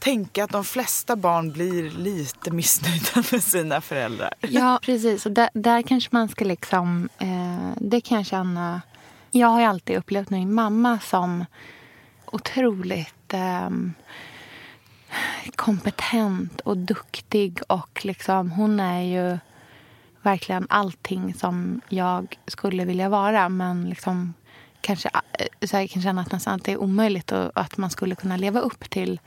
[0.00, 4.34] tänka att de flesta barn blir lite missnöjda med sina föräldrar.
[4.40, 5.26] Ja, precis.
[5.26, 7.08] Och där, där kanske man ska liksom...
[7.18, 8.82] Eh, det kan jag känna...
[9.30, 11.44] Jag har ju alltid upplevt min mamma som
[12.26, 13.70] otroligt eh,
[15.56, 17.60] kompetent och duktig.
[17.68, 19.38] Och liksom, hon är ju
[20.24, 23.48] verkligen allting som jag skulle vilja vara.
[23.48, 24.34] Men liksom
[24.80, 27.90] kanske eh, så jag kan känna att nästan att det är omöjligt och att man
[27.90, 29.20] skulle kunna leva upp till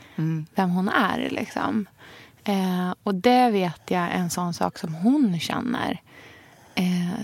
[0.55, 1.29] vem hon är.
[1.29, 1.85] Liksom.
[2.43, 6.01] Eh, och det vet jag är en sån sak som hon känner.
[6.75, 7.21] Eh,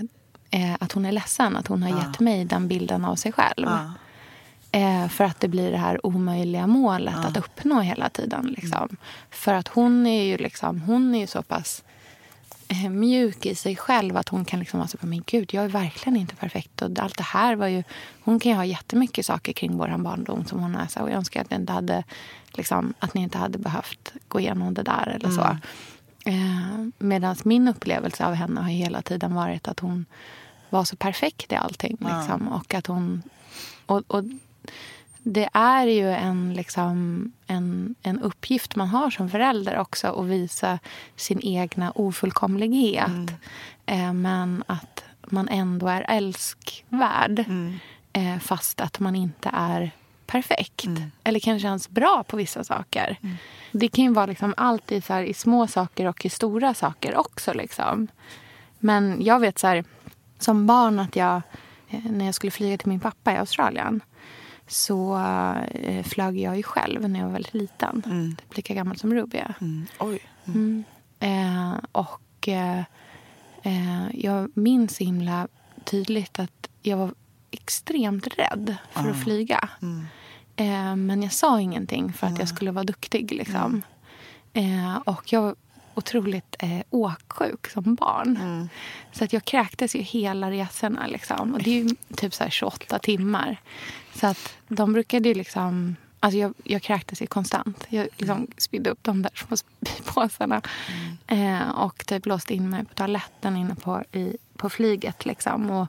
[0.50, 3.66] eh, att hon är ledsen att hon har gett mig den bilden av sig själv.
[3.66, 3.92] Ja.
[4.74, 8.46] Eh, för att det blir det här omöjliga målet att uppnå hela tiden.
[8.46, 8.96] Liksom.
[9.30, 11.83] För att hon är ju liksom, hon är ju så pass
[12.90, 16.16] mjuk i sig själv att hon kan liksom vara så men gud, jag är verkligen
[16.16, 16.82] inte perfekt.
[16.82, 17.82] Och allt det här var ju,
[18.20, 21.10] hon kan ju ha jättemycket saker kring vår barndom som hon är så här, och
[21.10, 22.04] jag önskar att, ni inte hade,
[22.52, 25.58] liksom, att ni inte hade behövt gå igenom det där eller så.
[26.26, 30.06] Eh, Medan min upplevelse av henne har hela tiden varit att hon
[30.70, 31.96] var så perfekt i allting.
[32.00, 33.22] Liksom, och att hon...
[33.86, 34.24] Och, och
[35.26, 40.78] det är ju en, liksom, en, en uppgift man har som förälder också att visa
[41.16, 43.30] sin egna ofullkomlighet.
[43.86, 47.44] Eh, men att man ändå är älskvärd
[48.12, 49.90] eh, fast att man inte är
[50.26, 50.86] perfekt.
[51.24, 53.16] Eller kanske ens bra på vissa saker.
[53.72, 56.74] Det kan ju vara liksom allt i, så här, i små saker och i stora
[56.74, 57.52] saker också.
[57.52, 58.08] Liksom.
[58.78, 59.84] Men jag vet så här,
[60.38, 61.42] som barn att jag,
[61.90, 64.00] eh, när jag skulle flyga till min pappa i Australien
[64.66, 65.16] så
[65.70, 68.02] eh, flög jag ju själv när jag var väldigt liten.
[68.38, 69.42] Typ lika gammal som Ruby.
[69.60, 69.86] Mm.
[69.98, 70.20] Oj.
[71.20, 72.82] Eh, och eh,
[73.62, 75.48] eh, jag minns så himla
[75.84, 77.14] tydligt att jag var
[77.50, 79.68] extremt rädd för att flyga.
[80.56, 83.32] Eh, men jag sa ingenting för att jag skulle vara duktig.
[83.32, 83.82] Liksom.
[84.52, 85.56] Eh, och jag
[85.94, 88.68] otroligt eh, åksjuk som barn.
[89.12, 91.06] Så att jag kräktes ju hela resorna.
[91.06, 91.54] Liksom.
[91.54, 93.56] Och det är ju typ så här 28 timmar.
[94.14, 95.96] Så att de brukade ju liksom...
[96.20, 97.86] Alltså jag, jag kräktes ju konstant.
[97.88, 100.62] Jag liksom spydde upp de där små spypåsarna.
[101.26, 105.26] Eh, och typ låste in mig på toaletten inne på, i, på flyget.
[105.26, 105.88] Liksom, och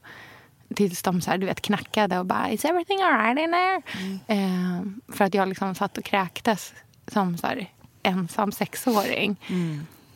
[0.76, 3.82] tills de så här, du vet, knackade och bara “Is everything alright in there?”
[4.28, 4.82] eh,
[5.16, 6.74] För att jag liksom satt och kräktes
[7.08, 7.72] som så här,
[8.04, 9.36] ensam sexåring.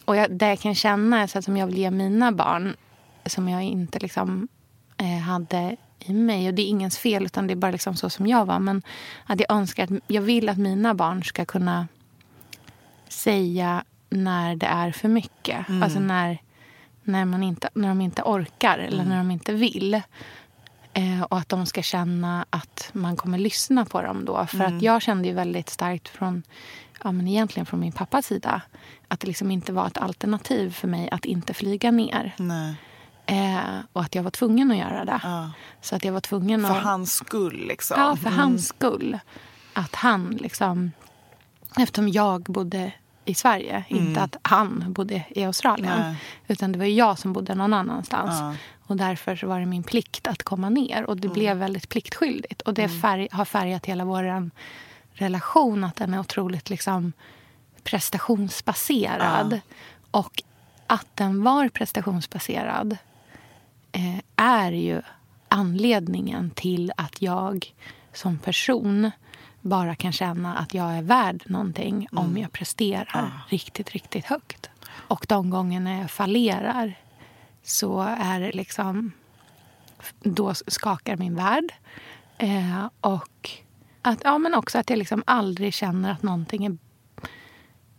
[0.09, 2.75] Och jag, det jag kan känna är så som jag vill ge mina barn
[3.25, 4.47] som jag inte liksom,
[4.97, 6.47] eh, hade i mig.
[6.47, 8.59] Och det är ingens fel, utan det är bara liksom så som jag var.
[8.59, 8.81] Men
[9.25, 11.87] att jag önskar att jag vill att mina barn ska kunna
[13.07, 15.65] säga när det är för mycket.
[15.83, 16.37] Alltså när,
[17.03, 20.01] när, man inte, när de inte orkar eller när de inte vill.
[20.93, 24.45] Eh, och att de ska känna att man kommer lyssna på dem då.
[24.45, 26.43] För att jag kände ju väldigt starkt från,
[27.03, 28.61] ja men egentligen från min pappas sida.
[29.07, 32.33] Att det liksom inte var ett alternativ för mig att inte flyga ner.
[32.37, 32.75] Nej.
[33.25, 35.19] Eh, och att jag var tvungen att göra det.
[35.23, 35.51] Ja.
[35.81, 36.83] Så att jag var tvungen För att...
[36.83, 38.01] hans skull liksom.
[38.01, 39.19] Ja, för hans skull.
[39.73, 40.91] Att han liksom...
[41.77, 42.91] Eftersom jag bodde
[43.25, 45.99] i Sverige, inte att han bodde i Australien.
[45.99, 46.15] Nej.
[46.47, 48.39] Utan det var jag som bodde någon annanstans.
[48.39, 48.55] Ja.
[48.87, 51.03] Och därför så var det min plikt att komma ner.
[51.03, 52.61] Och det blev väldigt pliktskyldigt.
[52.61, 54.51] Och det färg, har färgat hela vår
[55.21, 55.83] relation.
[55.83, 57.13] Att den är otroligt liksom
[57.83, 59.59] prestationsbaserad.
[60.11, 60.43] Och
[60.87, 62.97] att den var prestationsbaserad
[63.91, 65.01] eh, är ju
[65.47, 67.73] anledningen till att jag
[68.13, 69.11] som person
[69.61, 74.69] bara kan känna att jag är värd någonting om jag presterar riktigt, riktigt högt.
[74.89, 76.93] Och de gångerna jag fallerar
[77.63, 79.11] så är det liksom...
[80.19, 81.73] Då skakar min värld.
[82.37, 83.49] Eh, och
[84.01, 86.77] att, ja, men också att jag liksom aldrig känner att någonting är...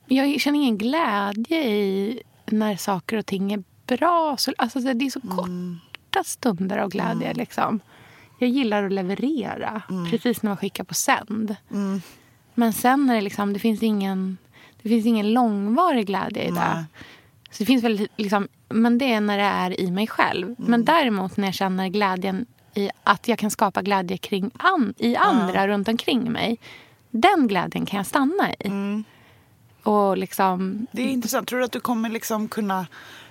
[0.07, 4.37] Jag känner ingen glädje i när saker och ting är bra.
[4.39, 7.35] Så, alltså, det är så korta stunder av glädje.
[7.35, 7.81] Liksom.
[8.39, 11.57] Jag gillar att leverera, precis när man skickar på sänd.
[12.55, 14.39] Men sen är det liksom, det finns ingen,
[14.83, 16.85] det finns ingen långvarig glädje i det.
[17.51, 20.55] Så det finns väl liksom, men det är när det är i mig själv.
[20.59, 25.17] Men däremot när jag känner glädjen i att jag kan skapa glädje kring an, i
[25.17, 26.59] andra runt omkring mig.
[27.11, 28.71] Den glädjen kan jag stanna i.
[29.83, 31.49] Och liksom, Det är intressant.
[31.49, 32.87] Tror du att du kommer liksom kunna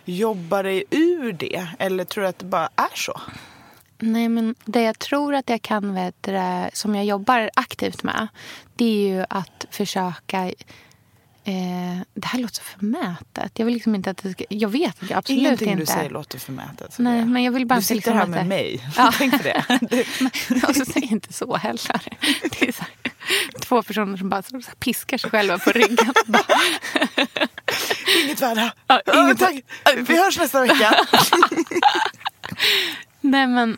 [0.06, 1.68] jobba dig ur det?
[1.80, 3.22] Eller tror du att det bara är så?
[3.98, 6.28] Nej, men det jag tror att jag kan, vet,
[6.74, 8.28] som jag jobbar aktivt med,
[8.76, 10.52] det är ju att försöka...
[11.44, 11.54] Eh,
[12.14, 13.52] det här låter så förmätet.
[13.56, 15.82] Jag vill liksom inte att det ska, Jag vet jag absolut Ingenting inte...
[15.82, 16.96] du säger låter förmätet.
[17.00, 18.90] Nej, men jag vill bara du sitter liksom här med det- mig.
[18.98, 19.14] Ja.
[19.18, 19.64] Tänk det.
[20.68, 22.02] Och så säger inte så heller.
[22.60, 23.12] Det är så här,
[23.62, 26.14] två personer som bara så här piskar sig själva på ryggen.
[28.26, 28.72] Inget värda.
[28.88, 29.56] Ja, inget- tack.
[30.08, 30.96] Vi hörs nästa vecka.
[33.22, 33.78] Nej, men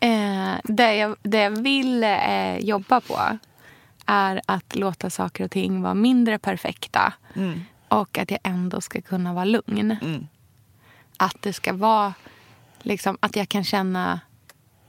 [0.00, 3.38] eh, det, jag, det jag vill eh, jobba på
[4.08, 7.12] är att låta saker och ting vara mindre perfekta.
[7.88, 9.96] Och att jag ändå ska kunna vara lugn.
[11.16, 12.14] Att det ska vara
[12.82, 14.20] liksom, att jag kan känna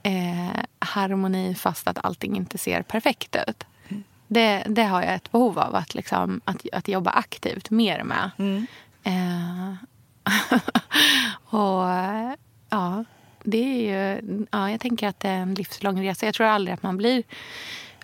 [0.02, 3.64] eh, harmoni fast att allting inte ser perfekt ut.
[4.26, 8.30] Det, det har jag ett behov av att, liksom, att, att jobba aktivt mer med.
[9.02, 9.74] Eh,
[11.54, 11.88] och
[12.70, 13.04] ja,
[13.44, 14.46] det är ju...
[14.50, 16.26] Ja, jag tänker att det är en livslång resa.
[16.26, 17.22] Jag tror aldrig att man blir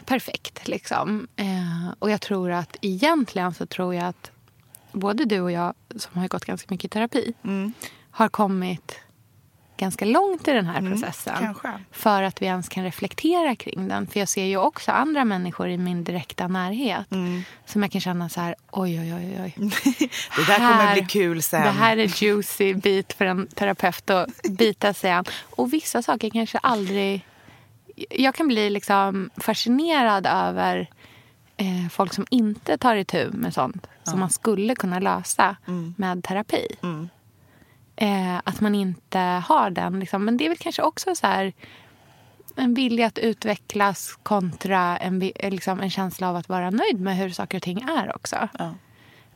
[0.07, 0.69] perfekt.
[0.69, 1.29] Liksom.
[1.37, 4.31] Eh, och jag tror att egentligen så tror jag att
[4.93, 7.33] både du och jag, som har gått ganska mycket i terapi,
[8.11, 9.01] har kommit
[9.79, 11.35] ganska långt i den här processen.
[11.39, 11.69] kanske.
[11.91, 14.07] För att vi ens kan reflektera kring den.
[14.07, 17.07] För jag ser ju också andra människor i min direkta närhet
[17.67, 19.55] som jag kan känna så här, oj, oj, oj, oj.
[20.37, 21.63] Det där kommer Här- bli kul sen.
[21.63, 25.25] Det här är juicy bit för en terapeut att bita sig an.
[25.43, 27.25] Och vissa saker kanske aldrig...
[28.11, 30.91] Jag kan bli liksom fascinerad över
[31.57, 35.57] eh, folk som inte tar itu med sånt som man skulle kunna lösa
[35.97, 36.67] med terapi.
[37.97, 40.01] Eh, att man inte har den.
[40.01, 40.25] Liksom.
[40.25, 41.53] Men det är väl kanske också så här
[42.57, 47.17] en vilja att utvecklas kontra en, eh, liksom, en känsla av att vara nöjd med
[47.17, 48.49] hur saker och ting är också.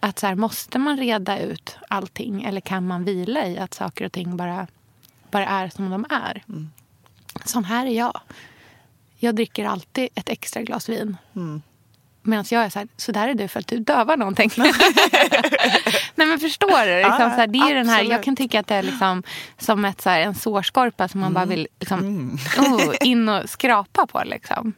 [0.01, 4.05] Att så här, måste man reda ut allting eller kan man vila i att saker
[4.05, 4.67] och ting bara,
[5.31, 6.43] bara är som de är?
[7.45, 8.21] Sån här är jag.
[9.23, 11.17] Jag dricker alltid ett extra glas vin.
[12.23, 14.51] Medan jag är så här, så där är du för att du dövar någonting.
[16.15, 16.97] Nej men förstår du?
[16.97, 19.23] Liksom, Ja, så här, det är den här, jag kan tycka att det är liksom
[19.59, 24.07] som ett, så här, en sårskorpa som man bara vill liksom, oh, in och skrapa
[24.07, 24.23] på.
[24.25, 24.73] Liksom.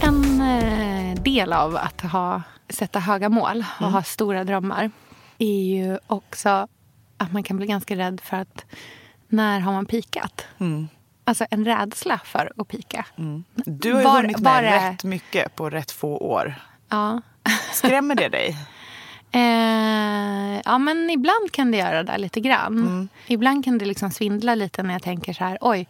[0.00, 4.90] En eh, del av att ha, sätta höga mål och ha stora drömmar
[5.38, 6.68] är ju också
[7.24, 8.64] att man kan bli ganska rädd för att
[9.28, 10.46] när har man pikat?
[11.24, 13.06] Alltså en rädsla för att pika.
[13.54, 16.54] Du har ju Var- hunnit var med är- rätt mycket på rätt få år.
[16.88, 17.20] Ja.
[17.72, 18.56] Skrämmer det dig?
[19.36, 22.78] Eh, ja, men ibland kan det göra det lite grann.
[22.78, 23.08] Mm.
[23.26, 25.88] Ibland kan det liksom svindla lite när jag tänker så här, oj,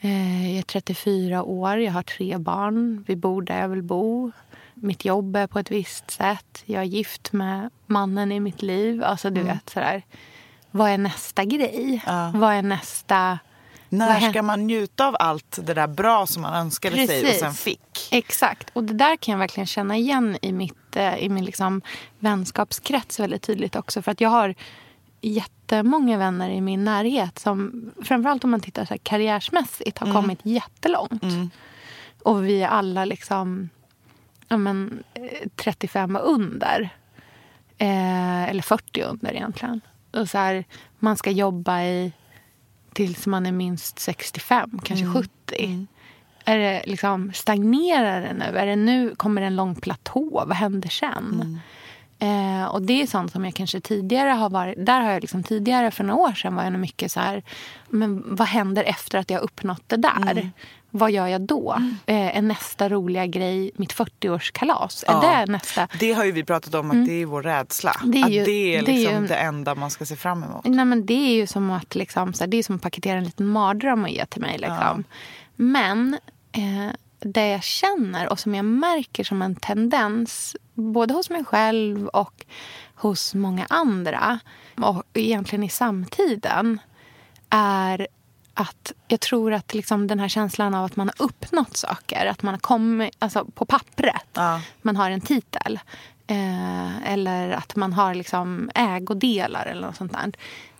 [0.00, 4.32] eh, jag är 34 år, jag har tre barn, vi bor där jag vill bo.
[4.74, 9.04] Mitt jobb är på ett visst sätt, jag är gift med mannen i mitt liv.
[9.04, 10.02] Alltså du vet sådär,
[10.70, 12.02] vad är nästa grej?
[12.06, 12.30] Ja.
[12.34, 13.38] Vad är nästa...
[13.88, 17.40] När ska man njuta av allt det där bra som man önskade sig och Precis.
[17.40, 18.08] sen fick?
[18.10, 18.70] Exakt.
[18.72, 21.82] Och det där kan jag verkligen känna igen i, mitt, eh, i min liksom
[22.18, 24.02] vänskapskrets väldigt tydligt också.
[24.02, 24.54] För att jag har
[25.20, 30.38] jättemånga vänner i min närhet som framförallt om man tittar så här karriärsmässigt har kommit
[30.42, 31.52] jättelångt.
[32.22, 33.68] Och vi är alla liksom
[34.48, 36.88] ja, men, eh, 35 och under.
[37.78, 39.80] Eh, eller 40 under egentligen.
[40.12, 40.64] Och så här,
[40.98, 42.12] man ska jobba i
[42.92, 45.86] tills man är minst 65, kanske 70.
[46.44, 48.58] Är det liksom, stagnerar det nu?
[48.58, 49.14] Är det nu?
[49.14, 50.44] Kommer det en lång platå?
[50.46, 51.60] Vad händer sen?
[52.22, 54.86] Eh, och det är sånt som jag kanske tidigare har varit...
[54.86, 57.42] Där har jag liksom tidigare, för några år sedan, var jag nog mycket så här...
[57.88, 60.50] Men vad händer efter att jag har uppnått det där?
[60.90, 61.76] Vad gör jag då?
[62.06, 65.04] Eh, är nästa roliga grej mitt 40-årskalas?
[65.08, 65.20] Är Ja.
[65.46, 65.88] det nästa?
[66.00, 67.92] Det har ju vi pratat om att det är vår rädsla.
[68.02, 68.10] Mm.
[68.12, 70.16] Det är ju- att det är det är liksom det, ju- enda man ska se
[70.16, 70.64] fram emot.
[70.64, 73.18] Nej, men det är ju som att, liksom, så här, det är som att paketera
[73.18, 74.58] en liten mardröm och ge till mig.
[74.58, 75.04] Liksom.
[75.56, 76.18] Men
[76.52, 82.06] eh, det jag känner och som jag märker som en tendens både hos mig själv
[82.06, 82.44] och
[82.94, 84.38] hos många andra
[84.76, 86.80] och egentligen i samtiden
[87.50, 88.06] är
[88.54, 92.42] att jag tror att liksom den här känslan av att man har uppnått saker, att
[92.42, 94.60] man har kommit alltså på pappret, Ja.
[94.82, 95.78] man har en titel
[96.26, 100.32] eh, eller att man har liksom ägodelar eller något sånt där.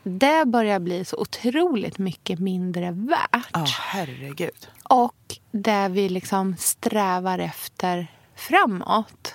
[0.02, 3.48] Det börjar bli så otroligt mycket mindre värt.
[3.52, 4.68] Ja, herregud.
[4.90, 9.34] Och det vi liksom strävar efter framåt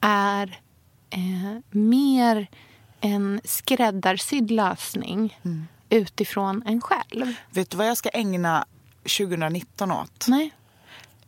[0.00, 0.60] är
[1.10, 2.46] eh, mer
[3.00, 5.38] en skräddarsydd lösning
[5.88, 7.34] utifrån en själv.
[7.50, 8.64] Vet du vad jag ska ägna
[9.02, 10.26] 2019 åt?
[10.28, 10.50] Nej.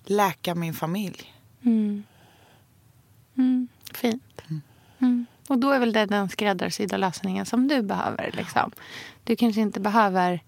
[0.04, 1.34] Läka min familj.
[3.94, 4.42] Fint.
[4.98, 5.26] Mm.
[5.48, 8.30] Och då är väl det den skräddarsydda lösningen som du behöver.
[8.36, 8.72] Liksom.
[9.24, 10.40] Du kanske inte behöver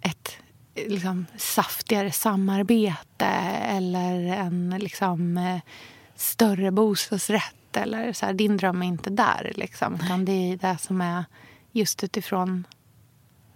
[0.00, 0.36] ett
[0.74, 3.26] liksom, saftigare samarbete
[3.62, 5.60] eller en liksom, eh,
[6.16, 7.76] större bostadsrätt.
[7.76, 9.52] Eller, så här, din dröm är inte där.
[9.56, 11.24] Liksom, utan det är det som är
[11.72, 12.66] just utifrån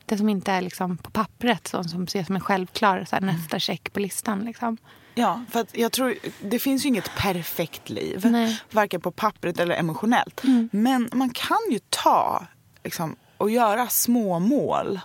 [0.07, 3.21] det som inte är liksom, på pappret, så, som ses som en självklar så här,
[3.21, 4.41] nästa check på listan.
[4.41, 4.77] Liksom.
[5.15, 8.21] Ja, för jag tror det finns ju inget perfekt liv.
[8.25, 8.61] Nej.
[8.71, 10.43] Varken på pappret eller emotionellt.
[10.71, 12.47] Men man kan ju ta
[12.85, 15.01] liksom, och göra små mål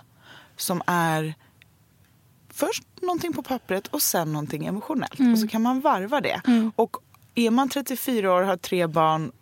[0.56, 1.34] som är
[2.54, 5.20] först någonting på pappret och sen någonting emotionellt.
[5.32, 6.40] Och så kan man varva det.
[6.76, 6.96] Och
[7.34, 9.32] är man 34 år, har tre barn,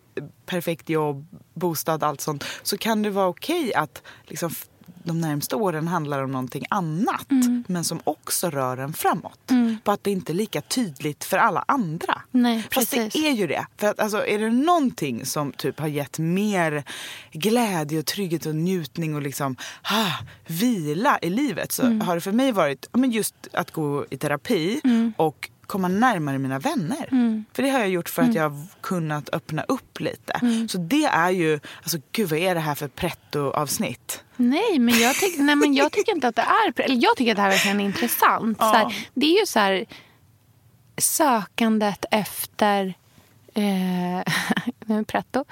[0.47, 2.45] perfekt jobb, bostad, allt sånt.
[2.63, 4.51] Så kan det vara okej att liksom,
[5.05, 7.27] de närmsta åren handlar om någonting annat.
[7.67, 9.51] Men som också rör en framåt.
[9.85, 12.23] Bara att det inte är lika tydligt för alla andra.
[12.31, 13.13] Nej, Fast precis.
[13.13, 13.67] det är ju det.
[13.77, 16.85] För att, alltså, är det någonting som typ har gett mer
[17.33, 22.33] glädje och trygghet och njutning och liksom ah, vila i livet så har det för
[22.33, 24.81] mig varit men just att gå i terapi
[25.17, 27.07] och komma närmare mina vänner.
[27.53, 30.41] För det har jag gjort för att jag har kunnat öppna upp lite.
[30.69, 34.25] Så det är ju, alltså gud vad är det här för pretto-avsnitt?
[34.37, 36.81] Nej, men jag, tyck, nej, men jag tycker inte att det är...
[36.81, 38.59] Eller jag tycker att det här verkligen är intressant.
[38.59, 39.85] Så här, det är ju så här
[40.99, 42.95] sökandet efter...
[43.55, 45.45] Eh, pretto.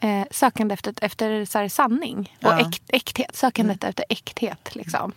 [0.00, 2.60] Eh, sökandet efter, efter så här, sanning och Ja.
[2.60, 3.36] äkt, äkthet.
[3.36, 4.74] Sökandet efter äkthet.
[4.74, 5.12] Liksom.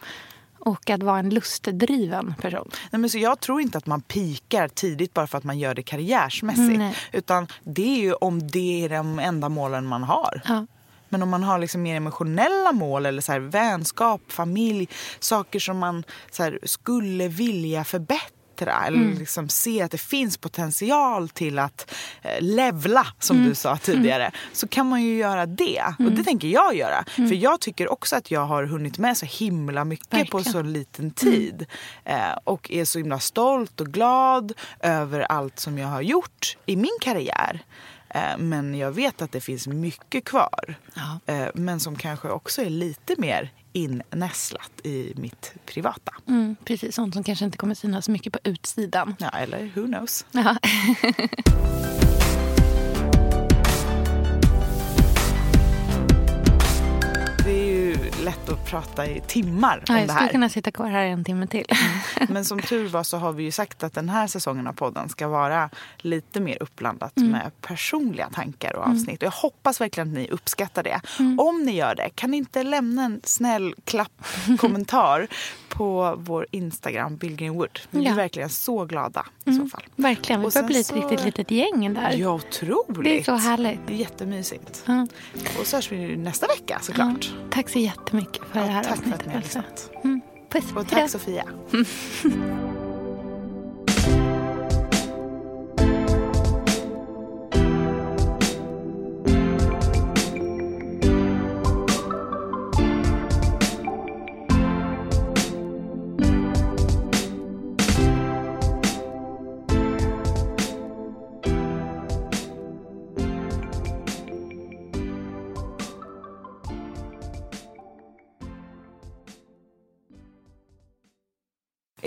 [0.68, 2.70] Och att vara en lustdriven person.
[2.91, 5.76] Nej, men så jag tror inte att man pikar tidigt bara för att man gör
[5.76, 6.78] det karriärsmässigt.
[6.78, 6.95] Nej.
[7.11, 10.41] Utan det är ju om det är de enda målen man har.
[10.47, 10.65] Ja.
[11.09, 14.89] Men om man har liksom mer emotionella mål eller så här vänskap, familj,
[15.20, 19.18] saker som man så här skulle vilja förbättra eller Mm.
[19.18, 23.49] liksom se att det finns potential till att eh, levla, som Mm.
[23.49, 25.84] du sa tidigare, så kan man ju göra det.
[25.99, 27.05] Och det tänker jag göra.
[27.18, 27.30] Mm.
[27.30, 30.53] För jag tycker också att jag har hunnit med så himla mycket på Verkligen.
[30.53, 31.66] så liten tid.
[32.05, 36.76] Eh, och är så himla stolt och glad över allt som jag har gjort i
[36.76, 37.60] min karriär.
[38.10, 40.76] Eh, Men jag vet att det finns mycket kvar.
[40.93, 41.20] Ja.
[41.53, 46.13] Men som kanske också är lite mer innästlat i mitt privata.
[46.28, 49.15] Mm, precis, sånt som kanske inte kommer synas så mycket på utsidan.
[49.19, 50.25] Ja, eller who knows.
[50.32, 50.55] Ja.
[58.28, 60.32] lätt att prata i timmar Ja, om jag det skulle här.
[60.32, 61.65] kunna sitta kvar här en timme till.
[62.30, 65.09] Men som tur var så har vi ju sagt att den här säsongen av podden
[65.09, 69.21] ska vara lite mer uppblandat med personliga tankar och avsnitt.
[69.21, 71.01] Och jag hoppas verkligen att ni uppskattar det.
[71.38, 75.28] Om ni gör det, kan ni inte lämna en snäll klapp-kommentar
[75.69, 77.80] på vår Instagram, Billgren Wood.
[77.91, 78.15] Vi blir Ja.
[78.15, 79.84] verkligen så glada i så fall.
[79.95, 82.11] Verkligen, vi börjar bli ett så- riktigt litet gäng där.
[82.11, 83.03] Ja, otroligt.
[83.03, 83.80] Det är så härligt.
[83.88, 84.84] Det är jättemysigt.
[84.86, 85.07] Ja.
[85.59, 87.34] Och så hörs vi nästa vecka såklart.
[87.51, 89.20] Tack så jättemycket för det Ja, här tack för avsnittet.
[89.22, 89.89] att ni har lyssnat.
[90.03, 90.22] Mm.
[90.49, 90.63] Puss.
[90.76, 91.43] Och tack Sofia.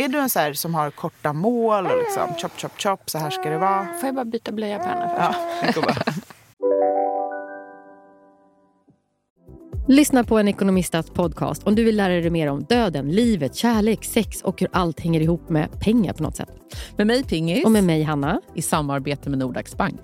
[0.01, 3.19] Är du en så här som har korta mål och liksom chop chop chop så
[3.19, 3.85] här ska det vara?
[3.85, 5.77] Får jag bara byta blöja på henne först?
[5.77, 6.13] Ja.
[9.89, 14.05] Lyssna på en ekonomistats podcast om du vill lära dig mer om döden, livet, kärlek,
[14.05, 16.51] sex och hur allt hänger ihop med pengar på något sätt.
[16.97, 17.65] Med mig Pingis.
[17.65, 18.41] Och med mig Hanna.
[18.55, 20.01] I samarbete med Nordax Bank.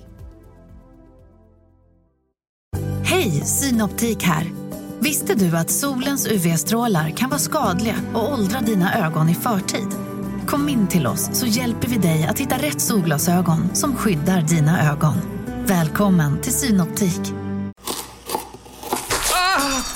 [3.04, 4.65] Hej, Synoptik här.
[5.00, 9.88] Visste du att solens UV-strålar kan vara skadliga och åldra dina ögon i förtid?
[10.46, 14.92] Kom in till oss så hjälper vi dig att hitta rätt solglasögon som skyddar dina
[14.92, 15.14] ögon.
[15.66, 17.20] Välkommen till Synoptik.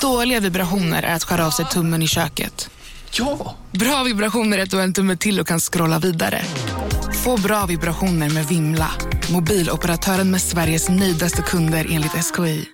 [0.01, 2.69] Dåliga vibrationer är att skära av sig tummen i köket.
[3.11, 3.55] Ja!
[3.71, 6.41] Bra vibrationer är att du har en tumme till och kan scrolla vidare.
[7.23, 8.91] Få bra vibrationer med Vimla.
[9.31, 12.71] Mobiloperatören med Sveriges nöjdaste kunder enligt SKI.